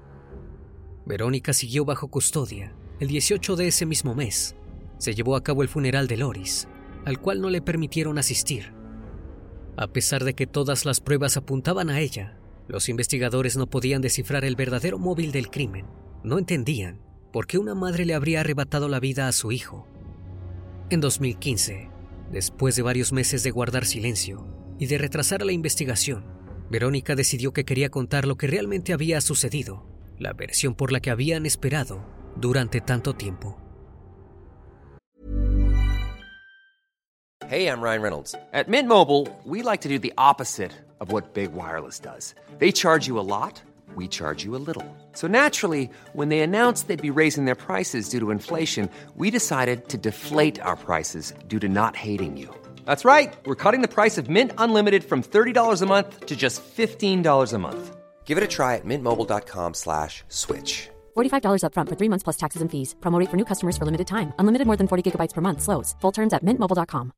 Verónica 1.06 1.54
siguió 1.54 1.86
bajo 1.86 2.08
custodia. 2.08 2.74
El 3.00 3.10
18 3.10 3.56
de 3.56 3.68
ese 3.68 3.86
mismo 3.86 4.16
mes, 4.16 4.56
se 4.98 5.14
llevó 5.14 5.36
a 5.36 5.44
cabo 5.44 5.62
el 5.62 5.70
funeral 5.70 6.08
de 6.08 6.18
Loris, 6.18 6.68
al 7.06 7.20
cual 7.20 7.42
no 7.42 7.50
le 7.50 7.62
permitieron 7.62 8.18
asistir. 8.18 8.74
A 9.78 9.88
pesar 9.88 10.24
de 10.24 10.34
que 10.34 10.48
todas 10.48 10.86
las 10.86 11.02
pruebas 11.02 11.38
apuntaban 11.38 11.90
a 11.90 12.00
ella, 12.00 12.40
los 12.68 12.90
investigadores 12.90 13.56
no 13.56 13.68
podían 13.68 14.02
descifrar 14.02 14.46
el 14.46 14.56
verdadero 14.56 14.98
móvil 14.98 15.32
del 15.32 15.52
crimen. 15.52 15.86
No 16.24 16.40
entendían 16.40 17.00
por 17.32 17.46
qué 17.46 17.60
una 17.60 17.76
madre 17.76 18.06
le 18.06 18.16
habría 18.16 18.40
arrebatado 18.40 18.88
la 18.88 19.00
vida 19.00 19.28
a 19.28 19.32
su 19.32 19.52
hijo. 19.52 19.88
En 20.90 21.02
2015, 21.02 21.90
después 22.32 22.76
de 22.76 22.82
varios 22.82 23.12
meses 23.12 23.44
de 23.44 23.52
guardar 23.52 23.86
silencio 23.86 24.48
y 24.80 24.88
de 24.88 24.98
retrasar 24.98 25.46
la 25.46 25.52
investigación, 25.52 26.26
Verónica 26.72 27.16
decidió 27.16 27.54
que 27.54 27.66
quería 27.66 27.90
contar 27.90 28.26
lo 28.26 28.38
que 28.38 28.48
realmente 28.48 28.94
había 28.94 29.22
sucedido 29.22 29.95
la 30.20 30.34
versión 30.34 30.76
por 30.76 30.92
la 30.92 31.00
que 31.00 31.12
habían 31.12 31.46
esperado 31.46 32.04
durante 32.36 32.82
tanto 32.82 33.14
tiempo. 33.14 33.58
Hey, 37.48 37.68
I'm 37.68 37.80
Ryan 37.80 38.02
Reynolds. 38.02 38.34
At 38.54 38.68
Mint 38.68 38.88
Mobile, 38.88 39.28
we 39.44 39.62
like 39.62 39.82
to 39.82 39.90
do 39.90 40.00
the 40.00 40.14
opposite 40.18 40.72
of 41.00 41.12
what 41.12 41.36
Big 41.36 41.54
Wireless 41.54 42.00
does. 42.00 42.34
They 42.58 42.72
charge 42.72 43.06
you 43.08 43.20
a 43.20 43.28
lot, 43.28 43.62
we 43.96 44.08
charge 44.08 44.44
you 44.44 44.56
a 44.56 44.64
little. 44.66 44.84
So 45.12 45.28
naturally, 45.28 45.90
when 46.14 46.30
they 46.30 46.40
announced 46.40 46.88
they'd 46.88 47.00
be 47.00 47.12
raising 47.12 47.46
their 47.46 47.54
prices 47.54 48.10
due 48.10 48.20
to 48.20 48.32
inflation, 48.32 48.90
we 49.16 49.30
decided 49.30 49.90
to 49.90 49.98
deflate 49.98 50.60
our 50.60 50.76
prices 50.76 51.34
due 51.48 51.60
to 51.60 51.70
not 51.70 51.96
hating 51.96 52.36
you. 52.36 52.50
That's 52.86 53.06
right. 53.06 53.32
We're 53.46 53.62
cutting 53.64 53.82
the 53.82 53.96
price 54.00 54.18
of 54.18 54.28
Mint 54.28 54.52
Unlimited 54.58 55.04
from 55.04 55.22
$30 55.22 55.82
a 55.82 55.86
month 55.86 56.26
to 56.26 56.36
just 56.36 56.64
$15 56.64 57.54
a 57.54 57.58
month. 57.60 57.96
Give 58.26 58.38
it 58.38 58.44
a 58.44 58.48
try 58.48 58.76
at 58.76 58.86
mintmobile.com 58.86 59.74
slash 59.76 60.24
switch. 60.30 60.90
$45 61.16 61.62
upfront 61.64 61.90
for 61.90 61.96
three 61.96 62.10
months 62.10 62.24
plus 62.24 62.38
taxes 62.38 62.62
and 62.62 62.72
fees. 62.72 62.96
Promo 63.00 63.20
rate 63.20 63.30
for 63.30 63.38
new 63.38 63.46
customers 63.46 63.78
for 63.78 63.86
limited 63.86 64.08
time. 64.08 64.34
Unlimited 64.40 64.68
more 64.68 64.78
than 64.78 64.88
40 64.88 65.04
gigabytes 65.12 65.34
per 65.34 65.42
month. 65.42 65.62
Slows. 65.62 65.96
Full 66.02 66.12
terms 66.12 66.34
at 66.34 66.44
mintmobile.com. 66.44 67.12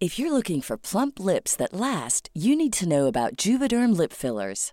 If 0.00 0.18
you're 0.18 0.32
looking 0.32 0.60
for 0.60 0.76
plump 0.76 1.18
lips 1.20 1.56
that 1.56 1.72
last, 1.72 2.28
you 2.34 2.56
need 2.56 2.72
to 2.74 2.88
know 2.88 3.06
about 3.06 3.36
Juvederm 3.36 3.96
lip 3.96 4.12
fillers. 4.12 4.72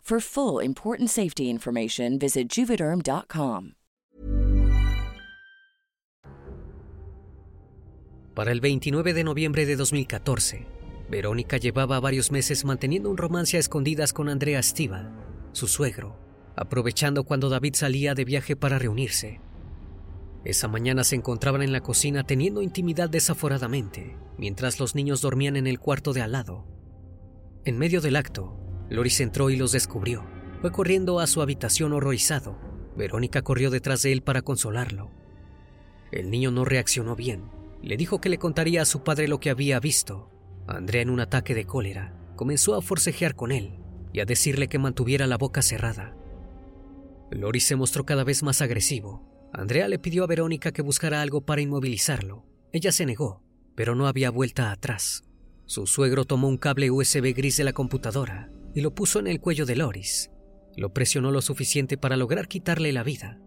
For 0.00 0.20
full 0.20 0.60
important 0.64 1.08
safety 1.08 1.48
information, 1.48 2.18
visit 2.18 2.48
juvederm.com. 2.48 3.74
Para 8.34 8.52
el 8.52 8.60
29 8.60 9.12
de 9.12 9.24
noviembre 9.24 9.66
de 9.66 9.76
2014, 9.76 10.66
Verónica 11.10 11.56
llevaba 11.56 11.98
varios 12.00 12.30
meses 12.30 12.64
manteniendo 12.64 13.10
un 13.10 13.16
romance 13.16 13.56
a 13.56 13.60
escondidas 13.60 14.12
con 14.12 14.28
Andrea 14.28 14.62
Stival, 14.62 15.10
su 15.52 15.66
suegro, 15.66 16.16
aprovechando 16.56 17.24
cuando 17.24 17.48
David 17.48 17.74
salía 17.74 18.14
de 18.14 18.24
viaje 18.24 18.56
para 18.56 18.78
reunirse. 18.78 19.40
Esa 20.44 20.68
mañana 20.68 21.04
se 21.04 21.16
encontraban 21.16 21.62
en 21.62 21.72
la 21.72 21.80
cocina 21.80 22.24
teniendo 22.24 22.62
intimidad 22.62 23.10
desaforadamente, 23.10 24.16
mientras 24.38 24.80
los 24.80 24.94
niños 24.94 25.20
dormían 25.20 25.56
en 25.56 25.66
el 25.66 25.80
cuarto 25.80 26.12
de 26.12 26.22
al 26.22 26.32
lado. 26.32 26.64
En 27.64 27.76
medio 27.76 28.00
del 28.00 28.16
acto, 28.16 28.59
Loris 28.90 29.20
entró 29.20 29.50
y 29.50 29.56
los 29.56 29.72
descubrió. 29.72 30.24
Fue 30.60 30.72
corriendo 30.72 31.20
a 31.20 31.26
su 31.28 31.40
habitación 31.40 31.92
horrorizado. 31.92 32.58
Verónica 32.96 33.40
corrió 33.42 33.70
detrás 33.70 34.02
de 34.02 34.12
él 34.12 34.22
para 34.22 34.42
consolarlo. 34.42 35.10
El 36.10 36.30
niño 36.30 36.50
no 36.50 36.64
reaccionó 36.64 37.14
bien. 37.14 37.44
Le 37.82 37.96
dijo 37.96 38.20
que 38.20 38.28
le 38.28 38.38
contaría 38.38 38.82
a 38.82 38.86
su 38.86 39.04
padre 39.04 39.28
lo 39.28 39.38
que 39.38 39.48
había 39.48 39.78
visto. 39.78 40.28
Andrea, 40.66 41.02
en 41.02 41.10
un 41.10 41.20
ataque 41.20 41.54
de 41.54 41.64
cólera, 41.64 42.14
comenzó 42.36 42.74
a 42.74 42.82
forcejear 42.82 43.36
con 43.36 43.52
él 43.52 43.78
y 44.12 44.20
a 44.20 44.24
decirle 44.24 44.68
que 44.68 44.78
mantuviera 44.78 45.28
la 45.28 45.38
boca 45.38 45.62
cerrada. 45.62 46.16
Loris 47.30 47.64
se 47.64 47.76
mostró 47.76 48.04
cada 48.04 48.24
vez 48.24 48.42
más 48.42 48.60
agresivo. 48.60 49.24
Andrea 49.52 49.88
le 49.88 50.00
pidió 50.00 50.24
a 50.24 50.26
Verónica 50.26 50.72
que 50.72 50.82
buscara 50.82 51.22
algo 51.22 51.42
para 51.42 51.62
inmovilizarlo. 51.62 52.44
Ella 52.72 52.90
se 52.90 53.06
negó, 53.06 53.42
pero 53.76 53.94
no 53.94 54.08
había 54.08 54.30
vuelta 54.30 54.72
atrás. 54.72 55.22
Su 55.64 55.86
suegro 55.86 56.24
tomó 56.24 56.48
un 56.48 56.58
cable 56.58 56.90
USB 56.90 57.32
gris 57.34 57.56
de 57.56 57.64
la 57.64 57.72
computadora 57.72 58.50
y 58.74 58.80
lo 58.80 58.94
puso 58.94 59.18
en 59.18 59.26
el 59.26 59.40
cuello 59.40 59.66
de 59.66 59.76
Loris. 59.76 60.30
Lo 60.76 60.92
presionó 60.92 61.30
lo 61.30 61.42
suficiente 61.42 61.96
para 61.96 62.16
lograr 62.16 62.48
quitarle 62.48 62.92
la 62.92 63.02
vida. 63.02 63.40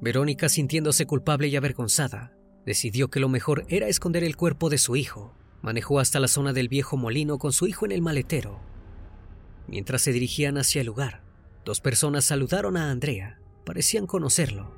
Verónica, 0.00 0.48
sintiéndose 0.48 1.06
culpable 1.06 1.48
y 1.48 1.56
avergonzada, 1.56 2.32
decidió 2.66 3.08
que 3.08 3.20
lo 3.20 3.28
mejor 3.28 3.64
era 3.68 3.88
esconder 3.88 4.24
el 4.24 4.36
cuerpo 4.36 4.70
de 4.70 4.78
su 4.78 4.96
hijo. 4.96 5.34
Manejó 5.62 6.00
hasta 6.00 6.20
la 6.20 6.28
zona 6.28 6.52
del 6.52 6.68
viejo 6.68 6.96
molino 6.96 7.38
con 7.38 7.52
su 7.52 7.66
hijo 7.66 7.84
en 7.84 7.92
el 7.92 8.02
maletero. 8.02 8.60
Mientras 9.66 10.02
se 10.02 10.12
dirigían 10.12 10.56
hacia 10.56 10.80
el 10.80 10.86
lugar, 10.86 11.22
dos 11.64 11.80
personas 11.80 12.24
saludaron 12.24 12.76
a 12.76 12.90
Andrea. 12.90 13.40
Parecían 13.64 14.06
conocerlo. 14.06 14.74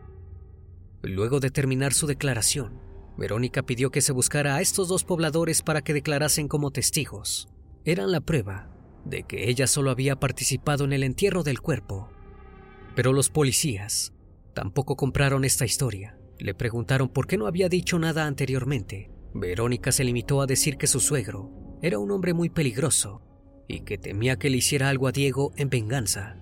Luego 1.03 1.41
de 1.41 1.51
terminar 1.51 1.93
su 1.93 2.07
declaración, 2.07 2.81
Verónica 3.17 3.63
pidió 3.63 3.91
que 3.91 4.01
se 4.01 4.13
buscara 4.13 4.57
a 4.57 4.61
estos 4.61 4.89
dos 4.89 5.05
pobladores 5.05 5.63
para 5.63 5.83
que 5.83 5.95
declarasen 5.95 6.49
como 6.49 6.71
testigos. 6.71 7.49
Eran 7.85 8.11
la 8.11 8.21
prueba 8.21 8.70
de 9.05 9.23
que 9.25 9.49
ella 9.49 9.67
solo 9.67 9.91
había 9.91 10.17
participado 10.17 10.85
en 10.85 10.93
el 10.93 11.03
entierro 11.03 11.43
del 11.43 11.61
cuerpo. 11.61 12.11
Pero 12.95 13.13
los 13.13 13.31
policías 13.31 14.13
tampoco 14.55 14.97
compraron 14.97 15.45
esta 15.45 15.65
historia. 15.65 16.19
Le 16.39 16.55
preguntaron 16.55 17.09
por 17.09 17.27
qué 17.27 17.37
no 17.37 17.47
había 17.47 17.69
dicho 17.69 17.99
nada 17.99 18.27
anteriormente. 18.27 19.11
Verónica 19.35 19.93
se 19.93 20.05
limitó 20.05 20.41
a 20.41 20.47
decir 20.47 20.77
que 20.77 20.87
su 20.87 21.01
suegro 21.01 21.51
era 21.83 21.99
un 21.99 22.11
hombre 22.11 22.35
muy 22.35 22.51
peligroso 22.51 23.23
y 23.69 23.81
que 23.81 23.99
temía 23.99 24.39
que 24.39 24.51
le 24.51 24.57
hiciera 24.57 24.89
algo 24.89 25.07
a 25.07 25.13
Diego 25.13 25.53
en 25.57 25.71
venganza. 25.71 26.37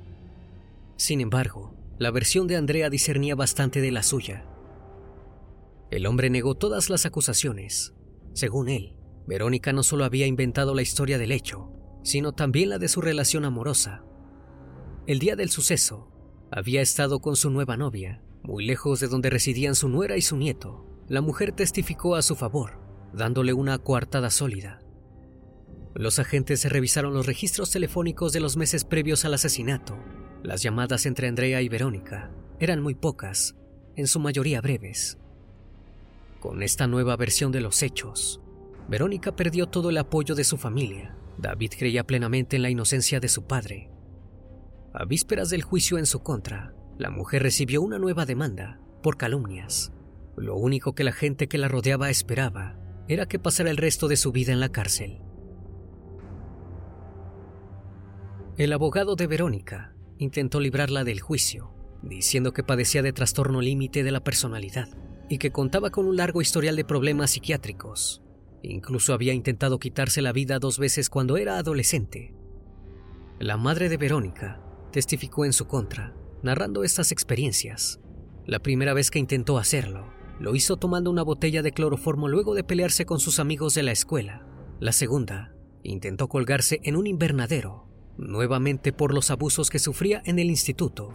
Sin 0.97 1.21
embargo, 1.21 1.75
la 1.99 2.11
versión 2.11 2.47
de 2.47 2.57
Andrea 2.57 2.91
discernía 2.91 3.35
bastante 3.35 3.81
de 3.81 3.93
la 3.93 4.03
suya. 4.03 4.47
El 5.91 6.07
hombre 6.07 6.31
negó 6.31 6.55
todas 6.55 6.91
las 6.91 7.07
acusaciones. 7.07 7.95
Según 8.33 8.69
él, 8.69 8.95
Verónica 9.27 9.73
no 9.73 9.83
solo 9.83 10.05
había 10.05 10.27
inventado 10.27 10.75
la 10.75 10.83
historia 10.83 11.19
del 11.19 11.33
hecho, 11.33 11.73
sino 12.03 12.33
también 12.33 12.71
la 12.71 12.79
de 12.79 12.89
su 12.89 13.01
relación 13.01 13.45
amorosa. 13.45 14.05
El 15.07 15.19
día 15.19 15.37
del 15.37 15.51
suceso, 15.51 16.11
había 16.51 16.81
estado 16.81 17.21
con 17.21 17.37
su 17.37 17.51
nueva 17.51 17.77
novia, 17.77 18.23
muy 18.43 18.65
lejos 18.65 19.01
de 19.01 19.09
donde 19.09 19.31
residían 19.31 19.75
su 19.75 19.89
nuera 19.89 20.17
y 20.17 20.23
su 20.23 20.37
nieto. 20.37 20.87
La 21.09 21.21
mujer 21.21 21.53
testificó 21.53 22.15
a 22.15 22.23
su 22.23 22.37
favor, 22.37 22.81
dándole 23.13 23.53
una 23.53 23.79
coartada 23.79 24.31
sólida. 24.31 24.81
Los 25.95 26.19
agentes 26.19 26.65
revisaron 26.71 27.13
los 27.13 27.27
registros 27.27 27.71
telefónicos 27.71 28.33
de 28.33 28.41
los 28.41 28.57
meses 28.57 28.85
previos 28.85 29.25
al 29.25 29.35
asesinato. 29.35 29.99
Las 30.43 30.63
llamadas 30.63 31.07
entre 31.07 31.29
Andrea 31.29 31.61
y 31.61 31.69
Verónica 31.69 32.31
eran 32.61 32.81
muy 32.83 32.95
pocas, 32.95 33.57
en 33.97 34.07
su 34.07 34.21
mayoría 34.21 34.61
breves. 34.61 35.19
Con 36.41 36.63
esta 36.63 36.87
nueva 36.87 37.17
versión 37.17 37.51
de 37.51 37.61
los 37.61 37.83
hechos, 37.83 38.41
Verónica 38.89 39.35
perdió 39.35 39.67
todo 39.67 39.91
el 39.91 39.99
apoyo 39.99 40.37
de 40.37 40.45
su 40.45 40.57
familia. 40.57 41.18
David 41.39 41.73
creía 41.79 42.05
plenamente 42.05 42.57
en 42.57 42.63
la 42.63 42.71
inocencia 42.71 43.21
de 43.21 43.29
su 43.29 43.47
padre. 43.47 43.91
A 44.93 45.05
vísperas 45.05 45.51
del 45.51 45.63
juicio 45.63 45.99
en 45.99 46.07
su 46.07 46.23
contra, 46.23 46.75
la 46.99 47.11
mujer 47.11 47.43
recibió 47.43 47.81
una 47.81 47.99
nueva 47.99 48.27
demanda 48.27 48.81
por 49.03 49.17
calumnias. 49.17 49.93
Lo 50.37 50.57
único 50.57 50.95
que 50.95 51.05
la 51.05 51.13
gente 51.13 51.49
que 51.49 51.59
la 51.59 51.69
rodeaba 51.69 52.11
esperaba 52.11 52.77
era 53.07 53.27
que 53.27 53.39
pasara 53.39 53.71
el 53.71 53.77
resto 53.77 54.09
de 54.09 54.17
su 54.17 54.33
vida 54.33 54.53
en 54.53 54.61
la 54.61 54.71
cárcel. 54.71 55.21
El 58.57 58.73
abogado 58.73 59.15
de 59.15 59.29
Verónica 59.29 59.95
intentó 60.19 60.59
librarla 60.59 61.05
del 61.05 61.21
juicio, 61.21 61.73
diciendo 62.03 62.53
que 62.53 62.65
padecía 62.65 63.03
de 63.03 63.13
trastorno 63.13 63.61
límite 63.61 64.03
de 64.03 64.11
la 64.11 64.25
personalidad 64.25 64.89
y 65.29 65.39
que 65.39 65.53
contaba 65.53 65.91
con 65.91 66.07
un 66.07 66.17
largo 66.17 66.43
historial 66.43 66.75
de 66.75 66.85
problemas 66.85 67.31
psiquiátricos. 67.31 68.23
Incluso 68.63 69.13
había 69.13 69.35
intentado 69.35 69.79
quitarse 69.79 70.23
la 70.23 70.33
vida 70.33 70.59
dos 70.59 70.79
veces 70.79 71.11
cuando 71.11 71.37
era 71.37 71.59
adolescente. 71.59 72.35
La 73.39 73.57
madre 73.57 73.89
de 73.89 73.97
Verónica 73.97 74.61
testificó 74.91 75.45
en 75.45 75.53
su 75.53 75.67
contra, 75.67 76.15
narrando 76.43 76.83
estas 76.83 77.13
experiencias. 77.13 78.01
La 78.47 78.59
primera 78.59 78.95
vez 78.95 79.11
que 79.11 79.19
intentó 79.19 79.59
hacerlo, 79.59 80.13
lo 80.41 80.55
hizo 80.55 80.77
tomando 80.77 81.11
una 81.11 81.23
botella 81.23 81.63
de 81.63 81.73
cloroformo 81.73 82.29
luego 82.29 82.55
de 82.55 82.65
pelearse 82.65 83.07
con 83.07 83.21
sus 83.21 83.39
amigos 83.39 83.75
de 83.75 83.83
la 83.83 83.93
escuela. 83.93 84.47
La 84.81 84.93
segunda, 84.93 85.55
intentó 85.83 86.29
colgarse 86.29 86.81
en 86.85 86.97
un 86.97 87.07
invernadero, 87.07 87.87
nuevamente 88.17 88.93
por 88.93 89.15
los 89.15 89.31
abusos 89.31 89.71
que 89.71 89.79
sufría 89.79 90.23
en 90.25 90.39
el 90.39 90.49
instituto. 90.49 91.15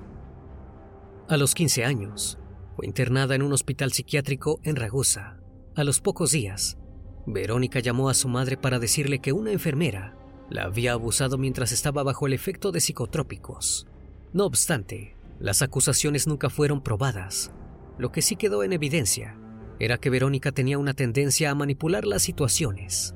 A 1.27 1.37
los 1.37 1.55
15 1.55 1.85
años, 1.85 2.37
fue 2.75 2.85
internada 2.85 3.35
en 3.35 3.41
un 3.41 3.53
hospital 3.53 3.91
psiquiátrico 3.91 4.59
en 4.63 4.75
Ragusa. 4.75 5.39
A 5.75 5.83
los 5.83 6.01
pocos 6.01 6.31
días, 6.31 6.77
Verónica 7.25 7.79
llamó 7.79 8.09
a 8.09 8.13
su 8.13 8.27
madre 8.27 8.57
para 8.57 8.79
decirle 8.79 9.19
que 9.19 9.31
una 9.31 9.51
enfermera 9.51 10.15
la 10.49 10.63
había 10.63 10.93
abusado 10.93 11.37
mientras 11.37 11.71
estaba 11.71 12.03
bajo 12.03 12.27
el 12.27 12.33
efecto 12.33 12.71
de 12.71 12.81
psicotrópicos. 12.81 13.87
No 14.33 14.45
obstante, 14.45 15.15
las 15.39 15.61
acusaciones 15.61 16.27
nunca 16.27 16.49
fueron 16.49 16.81
probadas. 16.81 17.51
Lo 17.97 18.11
que 18.11 18.21
sí 18.21 18.35
quedó 18.35 18.63
en 18.63 18.73
evidencia 18.73 19.37
era 19.79 19.97
que 19.97 20.09
Verónica 20.09 20.51
tenía 20.51 20.77
una 20.77 20.93
tendencia 20.93 21.49
a 21.49 21.55
manipular 21.55 22.05
las 22.05 22.23
situaciones. 22.23 23.15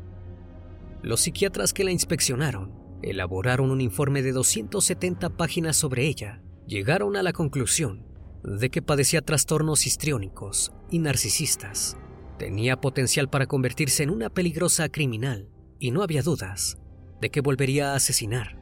Los 1.02 1.22
psiquiatras 1.22 1.74
que 1.74 1.84
la 1.84 1.92
inspeccionaron 1.92 2.74
elaboraron 3.02 3.72
un 3.72 3.82
informe 3.82 4.22
de 4.22 4.32
270 4.32 5.30
páginas 5.32 5.78
sobre 5.78 6.08
ella. 6.08 6.42
Llegaron 6.66 7.16
a 7.16 7.24
la 7.24 7.34
conclusión 7.34 8.06
de 8.44 8.70
que 8.70 8.82
padecía 8.82 9.22
trastornos 9.22 9.86
histriónicos 9.86 10.72
y 10.90 11.00
narcisistas. 11.00 11.98
Tenía 12.38 12.80
potencial 12.80 13.30
para 13.30 13.48
convertirse 13.48 14.04
en 14.04 14.10
una 14.10 14.30
peligrosa 14.30 14.90
criminal 14.90 15.50
y 15.80 15.92
no 15.92 16.04
había 16.04 16.22
dudas 16.22 16.78
de 17.20 17.30
que 17.30 17.42
volvería 17.42 17.92
a 17.92 17.96
asesinar. 17.96 18.60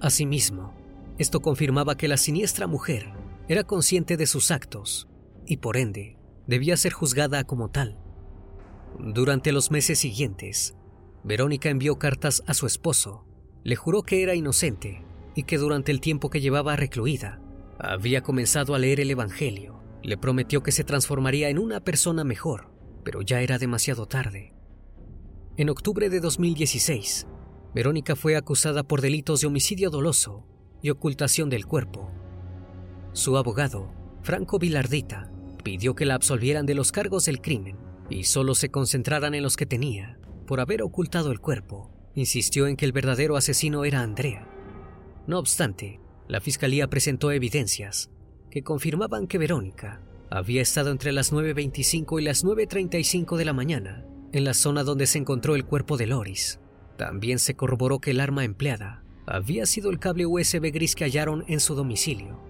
Asimismo, 0.00 0.74
esto 1.18 1.40
confirmaba 1.40 1.96
que 1.96 2.08
la 2.08 2.16
siniestra 2.16 2.66
mujer 2.66 3.12
era 3.48 3.64
consciente 3.64 4.16
de 4.16 4.26
sus 4.26 4.50
actos 4.50 5.08
y 5.46 5.58
por 5.58 5.76
ende 5.76 6.16
debía 6.46 6.76
ser 6.76 6.92
juzgada 6.92 7.44
como 7.44 7.70
tal. 7.70 7.98
Durante 8.98 9.52
los 9.52 9.70
meses 9.70 9.98
siguientes, 9.98 10.74
Verónica 11.22 11.68
envió 11.68 11.98
cartas 11.98 12.42
a 12.46 12.54
su 12.54 12.66
esposo, 12.66 13.26
le 13.62 13.76
juró 13.76 14.02
que 14.02 14.22
era 14.22 14.34
inocente 14.34 15.04
y 15.34 15.44
que 15.44 15.58
durante 15.58 15.92
el 15.92 16.00
tiempo 16.00 16.30
que 16.30 16.40
llevaba 16.40 16.76
recluida 16.76 17.40
había 17.78 18.22
comenzado 18.22 18.74
a 18.74 18.78
leer 18.78 19.00
el 19.00 19.10
Evangelio. 19.10 19.80
Le 20.02 20.16
prometió 20.16 20.62
que 20.62 20.72
se 20.72 20.84
transformaría 20.84 21.50
en 21.50 21.58
una 21.58 21.80
persona 21.80 22.24
mejor, 22.24 22.69
pero 23.04 23.22
ya 23.22 23.40
era 23.40 23.58
demasiado 23.58 24.06
tarde. 24.06 24.52
En 25.56 25.68
octubre 25.68 26.08
de 26.08 26.20
2016, 26.20 27.26
Verónica 27.74 28.16
fue 28.16 28.36
acusada 28.36 28.82
por 28.82 29.00
delitos 29.00 29.40
de 29.40 29.46
homicidio 29.46 29.90
doloso 29.90 30.46
y 30.82 30.90
ocultación 30.90 31.50
del 31.50 31.66
cuerpo. 31.66 32.10
Su 33.12 33.36
abogado, 33.36 33.92
Franco 34.22 34.58
Vilardita, 34.58 35.30
pidió 35.62 35.94
que 35.94 36.06
la 36.06 36.14
absolvieran 36.14 36.66
de 36.66 36.74
los 36.74 36.92
cargos 36.92 37.26
del 37.26 37.40
crimen 37.40 37.76
y 38.08 38.24
solo 38.24 38.54
se 38.54 38.70
concentraran 38.70 39.34
en 39.34 39.42
los 39.42 39.56
que 39.56 39.66
tenía 39.66 40.18
por 40.46 40.60
haber 40.60 40.82
ocultado 40.82 41.30
el 41.30 41.40
cuerpo. 41.40 41.90
Insistió 42.14 42.66
en 42.66 42.76
que 42.76 42.84
el 42.84 42.92
verdadero 42.92 43.36
asesino 43.36 43.84
era 43.84 44.00
Andrea. 44.00 44.48
No 45.26 45.38
obstante, 45.38 46.00
la 46.26 46.40
fiscalía 46.40 46.88
presentó 46.88 47.30
evidencias 47.30 48.10
que 48.50 48.62
confirmaban 48.62 49.28
que 49.28 49.38
Verónica 49.38 50.02
había 50.30 50.62
estado 50.62 50.90
entre 50.90 51.12
las 51.12 51.32
9.25 51.32 52.20
y 52.20 52.24
las 52.24 52.44
9.35 52.44 53.36
de 53.36 53.44
la 53.44 53.52
mañana 53.52 54.06
en 54.32 54.44
la 54.44 54.54
zona 54.54 54.84
donde 54.84 55.06
se 55.06 55.18
encontró 55.18 55.56
el 55.56 55.64
cuerpo 55.64 55.96
de 55.96 56.06
Loris. 56.06 56.60
También 56.96 57.38
se 57.38 57.54
corroboró 57.54 57.98
que 57.98 58.12
el 58.12 58.20
arma 58.20 58.44
empleada 58.44 59.02
había 59.26 59.66
sido 59.66 59.90
el 59.90 59.98
cable 59.98 60.26
USB 60.26 60.72
gris 60.72 60.94
que 60.94 61.04
hallaron 61.04 61.44
en 61.48 61.60
su 61.60 61.74
domicilio. 61.74 62.40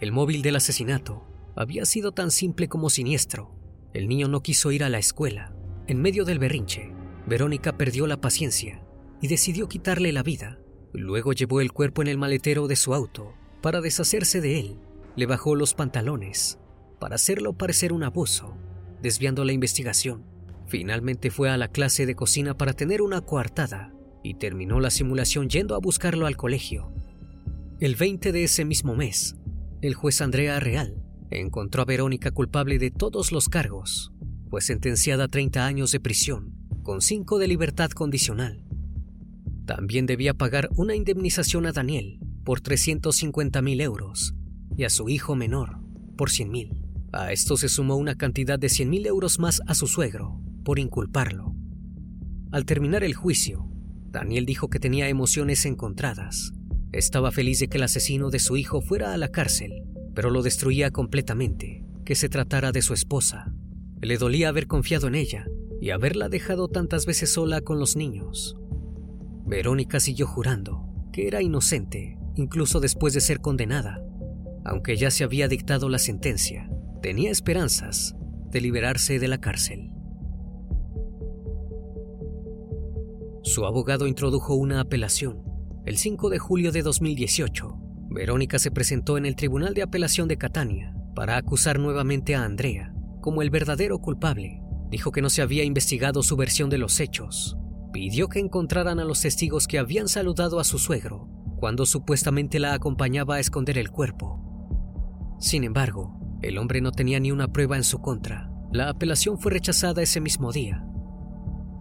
El 0.00 0.12
móvil 0.12 0.42
del 0.42 0.56
asesinato 0.56 1.24
había 1.56 1.86
sido 1.86 2.12
tan 2.12 2.30
simple 2.30 2.68
como 2.68 2.90
siniestro. 2.90 3.54
El 3.94 4.08
niño 4.08 4.28
no 4.28 4.42
quiso 4.42 4.72
ir 4.72 4.84
a 4.84 4.88
la 4.88 4.98
escuela. 4.98 5.54
En 5.86 6.00
medio 6.00 6.24
del 6.24 6.38
berrinche, 6.38 6.92
Verónica 7.26 7.76
perdió 7.76 8.06
la 8.06 8.20
paciencia 8.20 8.82
y 9.20 9.28
decidió 9.28 9.68
quitarle 9.68 10.12
la 10.12 10.22
vida 10.22 10.58
Luego 10.94 11.32
llevó 11.32 11.62
el 11.62 11.72
cuerpo 11.72 12.02
en 12.02 12.08
el 12.08 12.18
maletero 12.18 12.68
de 12.68 12.76
su 12.76 12.92
auto. 12.92 13.32
Para 13.62 13.80
deshacerse 13.80 14.40
de 14.40 14.60
él, 14.60 14.78
le 15.16 15.24
bajó 15.26 15.54
los 15.54 15.72
pantalones, 15.72 16.58
para 17.02 17.16
hacerlo 17.16 17.54
parecer 17.54 17.92
un 17.92 18.04
abuso, 18.04 18.54
desviando 19.02 19.44
la 19.44 19.52
investigación. 19.52 20.24
Finalmente 20.68 21.32
fue 21.32 21.50
a 21.50 21.56
la 21.56 21.66
clase 21.66 22.06
de 22.06 22.14
cocina 22.14 22.56
para 22.56 22.74
tener 22.74 23.02
una 23.02 23.22
coartada 23.22 23.92
y 24.22 24.34
terminó 24.34 24.78
la 24.78 24.90
simulación 24.90 25.48
yendo 25.48 25.74
a 25.74 25.80
buscarlo 25.80 26.28
al 26.28 26.36
colegio. 26.36 26.92
El 27.80 27.96
20 27.96 28.30
de 28.30 28.44
ese 28.44 28.64
mismo 28.64 28.94
mes, 28.94 29.34
el 29.80 29.94
juez 29.94 30.20
Andrea 30.20 30.60
Real 30.60 31.02
encontró 31.32 31.82
a 31.82 31.86
Verónica 31.86 32.30
culpable 32.30 32.78
de 32.78 32.92
todos 32.92 33.32
los 33.32 33.48
cargos. 33.48 34.12
Fue 34.48 34.60
sentenciada 34.60 35.24
a 35.24 35.28
30 35.28 35.66
años 35.66 35.90
de 35.90 35.98
prisión, 35.98 36.54
con 36.84 37.02
5 37.02 37.40
de 37.40 37.48
libertad 37.48 37.90
condicional 37.90 38.64
también 39.66 40.06
debía 40.06 40.34
pagar 40.34 40.68
una 40.76 40.94
indemnización 40.94 41.66
a 41.66 41.72
Daniel 41.72 42.18
por 42.44 42.60
350 42.60 43.62
mil 43.62 43.80
euros 43.80 44.34
y 44.76 44.84
a 44.84 44.90
su 44.90 45.08
hijo 45.08 45.36
menor 45.36 45.78
por 46.16 46.30
100 46.30 46.50
mil. 46.50 46.81
A 47.12 47.30
esto 47.30 47.58
se 47.58 47.68
sumó 47.68 47.96
una 47.96 48.14
cantidad 48.14 48.58
de 48.58 48.70
100 48.70 48.88
mil 48.88 49.06
euros 49.06 49.38
más 49.38 49.60
a 49.66 49.74
su 49.74 49.86
suegro 49.86 50.40
por 50.64 50.78
inculparlo. 50.78 51.54
Al 52.50 52.64
terminar 52.64 53.04
el 53.04 53.14
juicio, 53.14 53.68
Daniel 54.10 54.46
dijo 54.46 54.68
que 54.70 54.78
tenía 54.78 55.08
emociones 55.08 55.66
encontradas. 55.66 56.52
Estaba 56.90 57.30
feliz 57.30 57.58
de 57.60 57.68
que 57.68 57.78
el 57.78 57.84
asesino 57.84 58.30
de 58.30 58.38
su 58.38 58.56
hijo 58.56 58.80
fuera 58.80 59.12
a 59.12 59.18
la 59.18 59.28
cárcel, 59.28 59.84
pero 60.14 60.30
lo 60.30 60.42
destruía 60.42 60.90
completamente 60.90 61.84
que 62.04 62.14
se 62.14 62.28
tratara 62.28 62.72
de 62.72 62.82
su 62.82 62.94
esposa. 62.94 63.52
Le 64.00 64.16
dolía 64.16 64.48
haber 64.48 64.66
confiado 64.66 65.06
en 65.06 65.14
ella 65.14 65.46
y 65.80 65.90
haberla 65.90 66.28
dejado 66.28 66.68
tantas 66.68 67.06
veces 67.06 67.32
sola 67.32 67.60
con 67.60 67.78
los 67.78 67.94
niños. 67.94 68.56
Verónica 69.44 70.00
siguió 70.00 70.26
jurando 70.26 70.88
que 71.12 71.26
era 71.26 71.42
inocente, 71.42 72.16
incluso 72.36 72.80
después 72.80 73.12
de 73.12 73.20
ser 73.20 73.40
condenada. 73.40 74.02
Aunque 74.64 74.96
ya 74.96 75.10
se 75.10 75.24
había 75.24 75.46
dictado 75.46 75.88
la 75.88 75.98
sentencia, 75.98 76.70
tenía 77.02 77.32
esperanzas 77.32 78.14
de 78.50 78.60
liberarse 78.60 79.18
de 79.18 79.26
la 79.26 79.38
cárcel. 79.38 79.90
Su 83.42 83.66
abogado 83.66 84.06
introdujo 84.06 84.54
una 84.54 84.80
apelación. 84.80 85.42
El 85.84 85.98
5 85.98 86.30
de 86.30 86.38
julio 86.38 86.70
de 86.70 86.82
2018, 86.82 87.76
Verónica 88.08 88.60
se 88.60 88.70
presentó 88.70 89.18
en 89.18 89.26
el 89.26 89.34
Tribunal 89.34 89.74
de 89.74 89.82
Apelación 89.82 90.28
de 90.28 90.38
Catania 90.38 90.94
para 91.16 91.36
acusar 91.36 91.80
nuevamente 91.80 92.36
a 92.36 92.44
Andrea 92.44 92.94
como 93.20 93.42
el 93.42 93.50
verdadero 93.50 93.98
culpable. 93.98 94.62
Dijo 94.88 95.10
que 95.10 95.22
no 95.22 95.30
se 95.30 95.42
había 95.42 95.64
investigado 95.64 96.22
su 96.22 96.36
versión 96.36 96.70
de 96.70 96.78
los 96.78 97.00
hechos. 97.00 97.56
Pidió 97.92 98.28
que 98.28 98.38
encontraran 98.38 99.00
a 99.00 99.04
los 99.04 99.20
testigos 99.20 99.66
que 99.66 99.78
habían 99.78 100.06
saludado 100.06 100.60
a 100.60 100.64
su 100.64 100.78
suegro 100.78 101.28
cuando 101.58 101.84
supuestamente 101.84 102.60
la 102.60 102.74
acompañaba 102.74 103.36
a 103.36 103.40
esconder 103.40 103.78
el 103.78 103.90
cuerpo. 103.90 104.40
Sin 105.40 105.64
embargo, 105.64 106.21
el 106.42 106.58
hombre 106.58 106.80
no 106.80 106.92
tenía 106.92 107.20
ni 107.20 107.30
una 107.30 107.48
prueba 107.48 107.76
en 107.76 107.84
su 107.84 108.00
contra. 108.00 108.50
La 108.72 108.88
apelación 108.88 109.38
fue 109.38 109.52
rechazada 109.52 110.02
ese 110.02 110.20
mismo 110.20 110.52
día. 110.52 110.84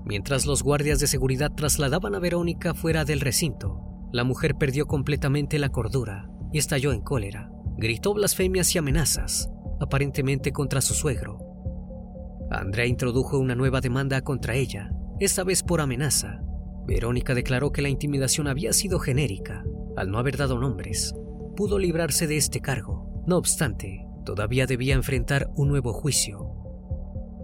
Mientras 0.06 0.46
los 0.46 0.64
guardias 0.64 1.00
de 1.00 1.08
seguridad 1.08 1.52
trasladaban 1.56 2.16
a 2.16 2.20
Verónica 2.20 2.74
fuera 2.74 3.06
del 3.06 3.22
recinto, 3.22 4.10
la 4.12 4.24
mujer 4.24 4.56
perdió 4.56 4.86
completamente 4.86 5.58
la 5.58 5.70
cordura 5.70 6.30
y 6.52 6.58
estalló 6.58 6.92
en 6.92 7.02
cólera. 7.02 7.52
Gritó 7.78 8.14
blasfemias 8.14 8.76
y 8.76 8.78
amenazas, 8.78 9.50
aparentemente 9.80 10.52
contra 10.52 10.82
su 10.82 10.94
suegro. 10.94 11.40
Andrea 12.52 12.86
introdujo 12.86 13.40
una 13.40 13.56
nueva 13.56 13.80
demanda 13.80 14.22
contra 14.22 14.56
ella, 14.56 14.92
esta 15.20 15.44
vez 15.44 15.64
por 15.64 15.82
amenaza. 15.82 16.42
Verónica 16.86 17.34
declaró 17.34 17.72
que 17.72 17.82
la 17.82 17.90
intimidación 17.90 18.48
había 18.48 18.74
sido 18.74 19.00
genérica, 19.00 19.64
al 19.96 20.12
no 20.12 20.20
haber 20.20 20.36
dado 20.36 20.60
nombres. 20.60 21.16
Pudo 21.56 21.80
librarse 21.80 22.28
de 22.28 22.38
este 22.38 22.60
cargo. 22.60 23.24
No 23.26 23.38
obstante, 23.38 24.06
todavía 24.32 24.66
debía 24.66 24.96
enfrentar 24.96 25.52
un 25.58 25.68
nuevo 25.68 25.92
juicio. 25.92 26.54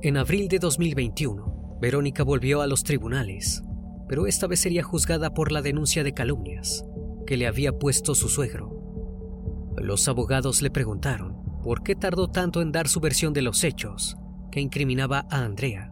En 0.02 0.15
abril 0.15 0.47
de 0.47 0.58
2021, 0.58 1.80
Verónica 1.82 2.23
volvió 2.23 2.62
a 2.62 2.67
los 2.67 2.86
tribunales, 2.86 3.62
pero 4.08 4.26
esta 4.26 4.47
vez 4.47 4.62
sería 4.62 4.84
juzgada 4.84 5.34
por 5.34 5.52
la 5.52 5.62
denuncia 5.62 6.06
de 6.06 6.13
calumnias 6.13 6.86
que 7.26 7.36
le 7.36 7.45
había 7.45 7.73
puesto 7.73 8.15
su 8.15 8.30
suegro. 8.30 9.76
Los 9.76 10.08
abogados 10.08 10.62
le 10.62 10.71
preguntaron 10.71 11.36
por 11.62 11.84
qué 11.84 11.93
tardó 11.93 12.30
tanto 12.30 12.62
en 12.62 12.71
dar 12.71 12.88
su 12.88 13.02
versión 13.02 13.34
de 13.34 13.41
los 13.41 13.65
hechos 13.65 14.15
que 14.50 14.62
incriminaba 14.62 15.28
a 15.30 15.43
Andrea. 15.43 15.91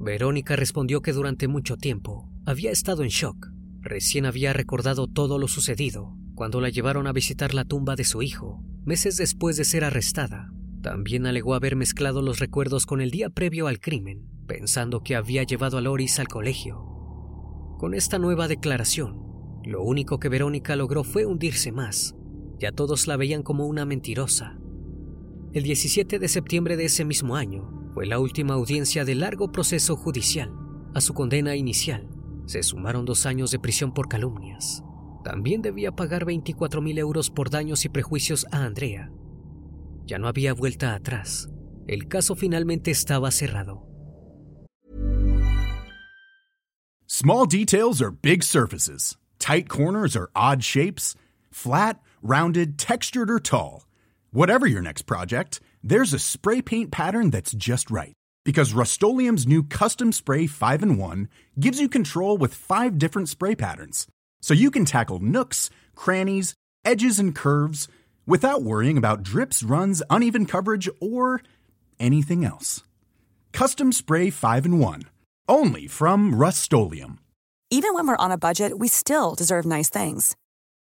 Verónica 0.00 0.56
respondió 0.56 1.00
que 1.00 1.12
durante 1.12 1.46
mucho 1.46 1.76
tiempo 1.76 2.28
había 2.44 2.72
estado 2.72 3.04
en 3.04 3.10
shock. 3.10 3.52
Recién 3.82 4.26
había 4.26 4.52
recordado 4.52 5.06
todo 5.06 5.38
lo 5.38 5.46
sucedido 5.46 6.16
cuando 6.34 6.60
la 6.60 6.70
llevaron 6.70 7.06
a 7.06 7.12
visitar 7.12 7.54
la 7.54 7.64
tumba 7.64 7.94
de 7.94 8.02
su 8.02 8.20
hijo, 8.20 8.64
meses 8.86 9.16
después 9.16 9.56
de 9.56 9.64
ser 9.64 9.84
arrestada. 9.84 10.50
También 10.82 11.26
alegó 11.26 11.54
haber 11.54 11.76
mezclado 11.76 12.22
los 12.22 12.38
recuerdos 12.38 12.86
con 12.86 13.00
el 13.00 13.10
día 13.10 13.28
previo 13.28 13.66
al 13.66 13.80
crimen, 13.80 14.28
pensando 14.46 15.02
que 15.02 15.16
había 15.16 15.42
llevado 15.42 15.76
a 15.76 15.80
Loris 15.80 16.18
al 16.18 16.28
colegio. 16.28 16.78
Con 17.78 17.92
esta 17.92 18.18
nueva 18.18 18.48
declaración, 18.48 19.20
lo 19.64 19.82
único 19.82 20.18
que 20.18 20.28
Verónica 20.28 20.76
logró 20.76 21.04
fue 21.04 21.26
hundirse 21.26 21.72
más 21.72 22.16
ya 22.58 22.72
todos 22.72 23.06
la 23.06 23.16
veían 23.16 23.42
como 23.42 23.66
una 23.66 23.84
mentirosa. 23.84 24.58
El 25.52 25.62
17 25.62 26.18
de 26.18 26.28
septiembre 26.28 26.76
de 26.76 26.86
ese 26.86 27.04
mismo 27.04 27.36
año 27.36 27.90
fue 27.94 28.06
la 28.06 28.18
última 28.18 28.54
audiencia 28.54 29.04
del 29.04 29.20
largo 29.20 29.52
proceso 29.52 29.96
judicial. 29.96 30.52
A 30.94 31.00
su 31.00 31.14
condena 31.14 31.56
inicial 31.56 32.08
se 32.46 32.62
sumaron 32.62 33.04
dos 33.04 33.26
años 33.26 33.50
de 33.50 33.58
prisión 33.58 33.92
por 33.92 34.08
calumnias. 34.08 34.82
También 35.26 35.60
debía 35.60 35.90
pagar 35.90 36.24
24 36.24 36.80
mil 36.80 36.98
euros 36.98 37.30
por 37.30 37.50
daños 37.50 37.84
y 37.84 37.88
prejuicios 37.88 38.46
a 38.52 38.62
Andrea. 38.62 39.10
Ya 40.04 40.20
no 40.20 40.28
había 40.28 40.54
vuelta 40.54 40.94
atrás. 40.94 41.50
El 41.88 42.06
caso 42.06 42.36
finalmente 42.36 42.92
estaba 42.92 43.32
cerrado. 43.32 43.82
Small 47.08 47.44
details 47.46 48.00
are 48.00 48.12
big 48.12 48.44
surfaces. 48.44 49.16
Tight 49.40 49.68
corners 49.68 50.16
are 50.16 50.30
odd 50.36 50.62
shapes. 50.62 51.16
Flat, 51.50 52.00
rounded, 52.22 52.78
textured, 52.78 53.28
or 53.28 53.40
tall. 53.40 53.84
Whatever 54.30 54.68
your 54.68 54.82
next 54.82 55.06
project, 55.06 55.58
there's 55.82 56.14
a 56.14 56.20
spray 56.20 56.62
paint 56.62 56.92
pattern 56.92 57.30
that's 57.30 57.52
just 57.52 57.90
right. 57.90 58.12
Because 58.44 58.72
Rust 58.72 59.02
new 59.02 59.64
Custom 59.64 60.12
Spray 60.12 60.46
5 60.46 60.82
in 60.84 60.98
1 60.98 61.28
gives 61.58 61.80
you 61.80 61.88
control 61.88 62.38
with 62.38 62.54
five 62.54 62.96
different 62.96 63.28
spray 63.28 63.56
patterns. 63.56 64.06
So 64.46 64.54
you 64.54 64.70
can 64.70 64.84
tackle 64.84 65.18
nooks, 65.18 65.70
crannies, 65.96 66.54
edges, 66.84 67.18
and 67.18 67.34
curves 67.34 67.88
without 68.28 68.62
worrying 68.62 68.96
about 68.96 69.24
drips, 69.24 69.64
runs, 69.64 70.04
uneven 70.08 70.46
coverage, 70.46 70.88
or 71.00 71.42
anything 71.98 72.44
else. 72.44 72.84
Custom 73.50 73.90
Spray 73.90 74.30
5 74.30 74.66
in 74.66 74.78
1. 74.78 75.02
Only 75.48 75.88
from 75.88 76.32
Rust 76.32 76.72
Even 77.70 77.92
when 77.92 78.06
we're 78.06 78.24
on 78.24 78.30
a 78.30 78.38
budget, 78.38 78.78
we 78.78 78.86
still 78.86 79.34
deserve 79.34 79.66
nice 79.66 79.90
things. 79.90 80.36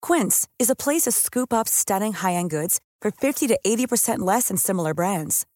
Quince 0.04 0.48
is 0.60 0.70
a 0.70 0.76
place 0.76 1.06
to 1.06 1.12
scoop 1.12 1.52
up 1.52 1.68
stunning 1.68 2.14
high-end 2.14 2.52
goods 2.52 2.80
for 3.02 3.10
50 3.10 3.48
to 3.48 3.60
80% 3.66 4.20
less 4.20 4.50
than 4.50 4.58
similar 4.58 4.94
brands. 4.94 5.48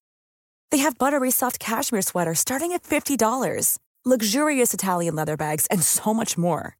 They 0.72 0.80
have 0.80 0.98
buttery 0.98 1.30
soft 1.30 1.60
cashmere 1.60 2.02
sweaters 2.02 2.40
starting 2.40 2.72
at 2.72 2.82
$50, 2.82 3.78
luxurious 4.04 4.74
Italian 4.74 5.14
leather 5.14 5.38
bags, 5.38 5.68
and 5.68 5.84
so 5.84 6.12
much 6.12 6.40
more. 6.40 6.76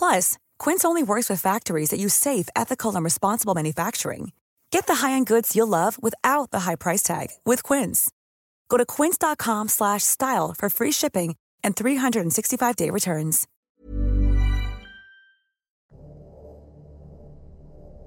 Plus, 0.00 0.38
Quince 0.58 0.82
only 0.82 1.02
works 1.02 1.28
with 1.28 1.42
factories 1.42 1.90
that 1.90 2.00
use 2.00 2.14
safe, 2.14 2.48
ethical, 2.56 2.96
and 2.96 3.04
responsible 3.04 3.54
manufacturing. 3.54 4.32
Get 4.70 4.86
the 4.86 5.06
high-end 5.06 5.26
goods 5.26 5.54
you'll 5.54 5.68
love 5.68 5.98
without 6.02 6.50
the 6.52 6.60
high 6.60 6.76
price 6.76 7.02
tag 7.02 7.28
with 7.44 7.62
Quince. 7.62 8.10
Go 8.70 8.78
to 8.78 8.86
quince.com/style 8.86 10.54
for 10.58 10.70
free 10.70 10.92
shipping 10.92 11.36
and 11.62 11.74
365-day 11.76 12.90
returns. 12.90 13.46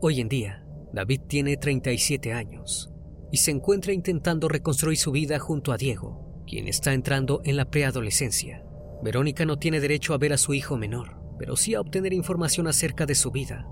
Hoy 0.02 0.20
en 0.20 0.30
día, 0.30 0.66
David 0.94 1.22
tiene 1.28 1.58
37 1.58 2.34
años 2.34 2.90
y 3.32 3.38
se 3.38 3.52
encuentra 3.52 3.94
intentando 3.94 4.50
reconstruir 4.50 4.98
su 4.98 5.12
vida 5.12 5.38
junto 5.38 5.72
a 5.72 5.78
Diego, 5.78 6.42
quien 6.48 6.68
está 6.68 6.92
entrando 6.94 7.42
en 7.46 7.56
la 7.56 7.66
preadolescencia. 7.66 8.66
Verónica 9.04 9.46
no 9.46 9.58
tiene 9.58 9.80
derecho 9.80 10.16
a 10.16 10.18
ver 10.18 10.34
a 10.34 10.38
su 10.38 10.54
hijo 10.54 10.76
menor, 10.76 11.23
pero 11.38 11.56
sí 11.56 11.74
a 11.74 11.82
obtener 11.82 12.14
información 12.14 12.68
acerca 12.68 13.06
de 13.06 13.16
su 13.16 13.32
vida. 13.32 13.68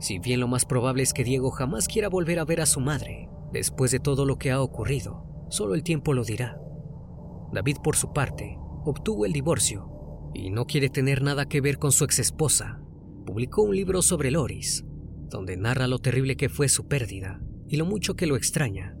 Si 0.00 0.18
bien 0.18 0.40
lo 0.40 0.48
más 0.48 0.64
probable 0.64 1.02
es 1.02 1.12
que 1.12 1.24
Diego 1.24 1.50
jamás 1.50 1.86
quiera 1.86 2.08
volver 2.08 2.38
a 2.38 2.44
ver 2.44 2.60
a 2.60 2.66
su 2.66 2.80
madre, 2.80 3.28
después 3.52 3.90
de 3.90 4.00
todo 4.00 4.24
lo 4.24 4.36
que 4.36 4.50
ha 4.50 4.60
ocurrido, 4.60 5.46
solo 5.48 5.74
el 5.74 5.82
tiempo 5.82 6.12
lo 6.12 6.24
dirá. 6.24 6.60
David, 7.52 7.76
por 7.84 7.96
su 7.96 8.12
parte, 8.12 8.56
obtuvo 8.84 9.26
el 9.26 9.32
divorcio 9.32 10.30
y 10.34 10.50
no 10.50 10.66
quiere 10.66 10.88
tener 10.88 11.22
nada 11.22 11.46
que 11.46 11.60
ver 11.60 11.78
con 11.78 11.92
su 11.92 12.04
exesposa. 12.04 12.80
Publicó 13.26 13.62
un 13.62 13.76
libro 13.76 14.02
sobre 14.02 14.30
Loris, 14.30 14.84
donde 15.28 15.56
narra 15.56 15.86
lo 15.86 15.98
terrible 15.98 16.36
que 16.36 16.48
fue 16.48 16.68
su 16.68 16.88
pérdida 16.88 17.40
y 17.68 17.76
lo 17.76 17.86
mucho 17.86 18.14
que 18.14 18.26
lo 18.26 18.36
extraña. 18.36 18.96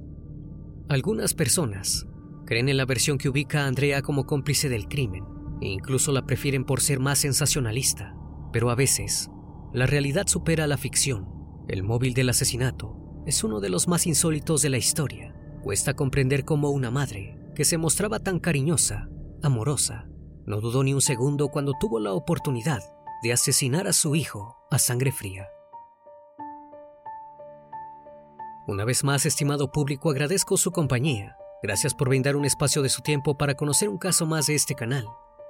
Algunas 0.88 1.34
personas 1.34 2.06
creen 2.46 2.68
en 2.68 2.76
la 2.76 2.84
versión 2.84 3.18
que 3.18 3.28
ubica 3.28 3.64
a 3.64 3.66
Andrea 3.66 4.02
como 4.02 4.26
cómplice 4.26 4.68
del 4.68 4.86
crimen 4.88 5.31
e 5.62 5.68
incluso 5.68 6.10
la 6.10 6.26
prefieren 6.26 6.64
por 6.64 6.80
ser 6.80 6.98
más 6.98 7.20
sensacionalista, 7.20 8.16
pero 8.52 8.70
a 8.70 8.74
veces 8.74 9.30
la 9.72 9.86
realidad 9.86 10.26
supera 10.26 10.66
la 10.66 10.76
ficción. 10.76 11.28
El 11.68 11.84
móvil 11.84 12.14
del 12.14 12.30
asesinato 12.30 13.22
es 13.26 13.44
uno 13.44 13.60
de 13.60 13.70
los 13.70 13.86
más 13.86 14.08
insólitos 14.08 14.60
de 14.60 14.70
la 14.70 14.78
historia. 14.78 15.36
Cuesta 15.62 15.94
comprender 15.94 16.44
cómo 16.44 16.70
una 16.70 16.90
madre, 16.90 17.38
que 17.54 17.64
se 17.64 17.78
mostraba 17.78 18.18
tan 18.18 18.40
cariñosa, 18.40 19.08
amorosa, 19.40 20.08
no 20.46 20.60
dudó 20.60 20.82
ni 20.82 20.94
un 20.94 21.00
segundo 21.00 21.48
cuando 21.48 21.74
tuvo 21.78 22.00
la 22.00 22.12
oportunidad 22.12 22.82
de 23.22 23.32
asesinar 23.32 23.86
a 23.86 23.92
su 23.92 24.16
hijo 24.16 24.56
a 24.68 24.80
sangre 24.80 25.12
fría. 25.12 25.46
Una 28.66 28.84
vez 28.84 29.04
más, 29.04 29.26
estimado 29.26 29.70
público, 29.70 30.10
agradezco 30.10 30.56
su 30.56 30.72
compañía. 30.72 31.36
Gracias 31.62 31.94
por 31.94 32.08
brindar 32.08 32.34
un 32.34 32.44
espacio 32.44 32.82
de 32.82 32.88
su 32.88 33.02
tiempo 33.02 33.38
para 33.38 33.54
conocer 33.54 33.88
un 33.88 33.98
caso 33.98 34.26
más 34.26 34.48
de 34.48 34.56
este 34.56 34.74
canal. 34.74 35.06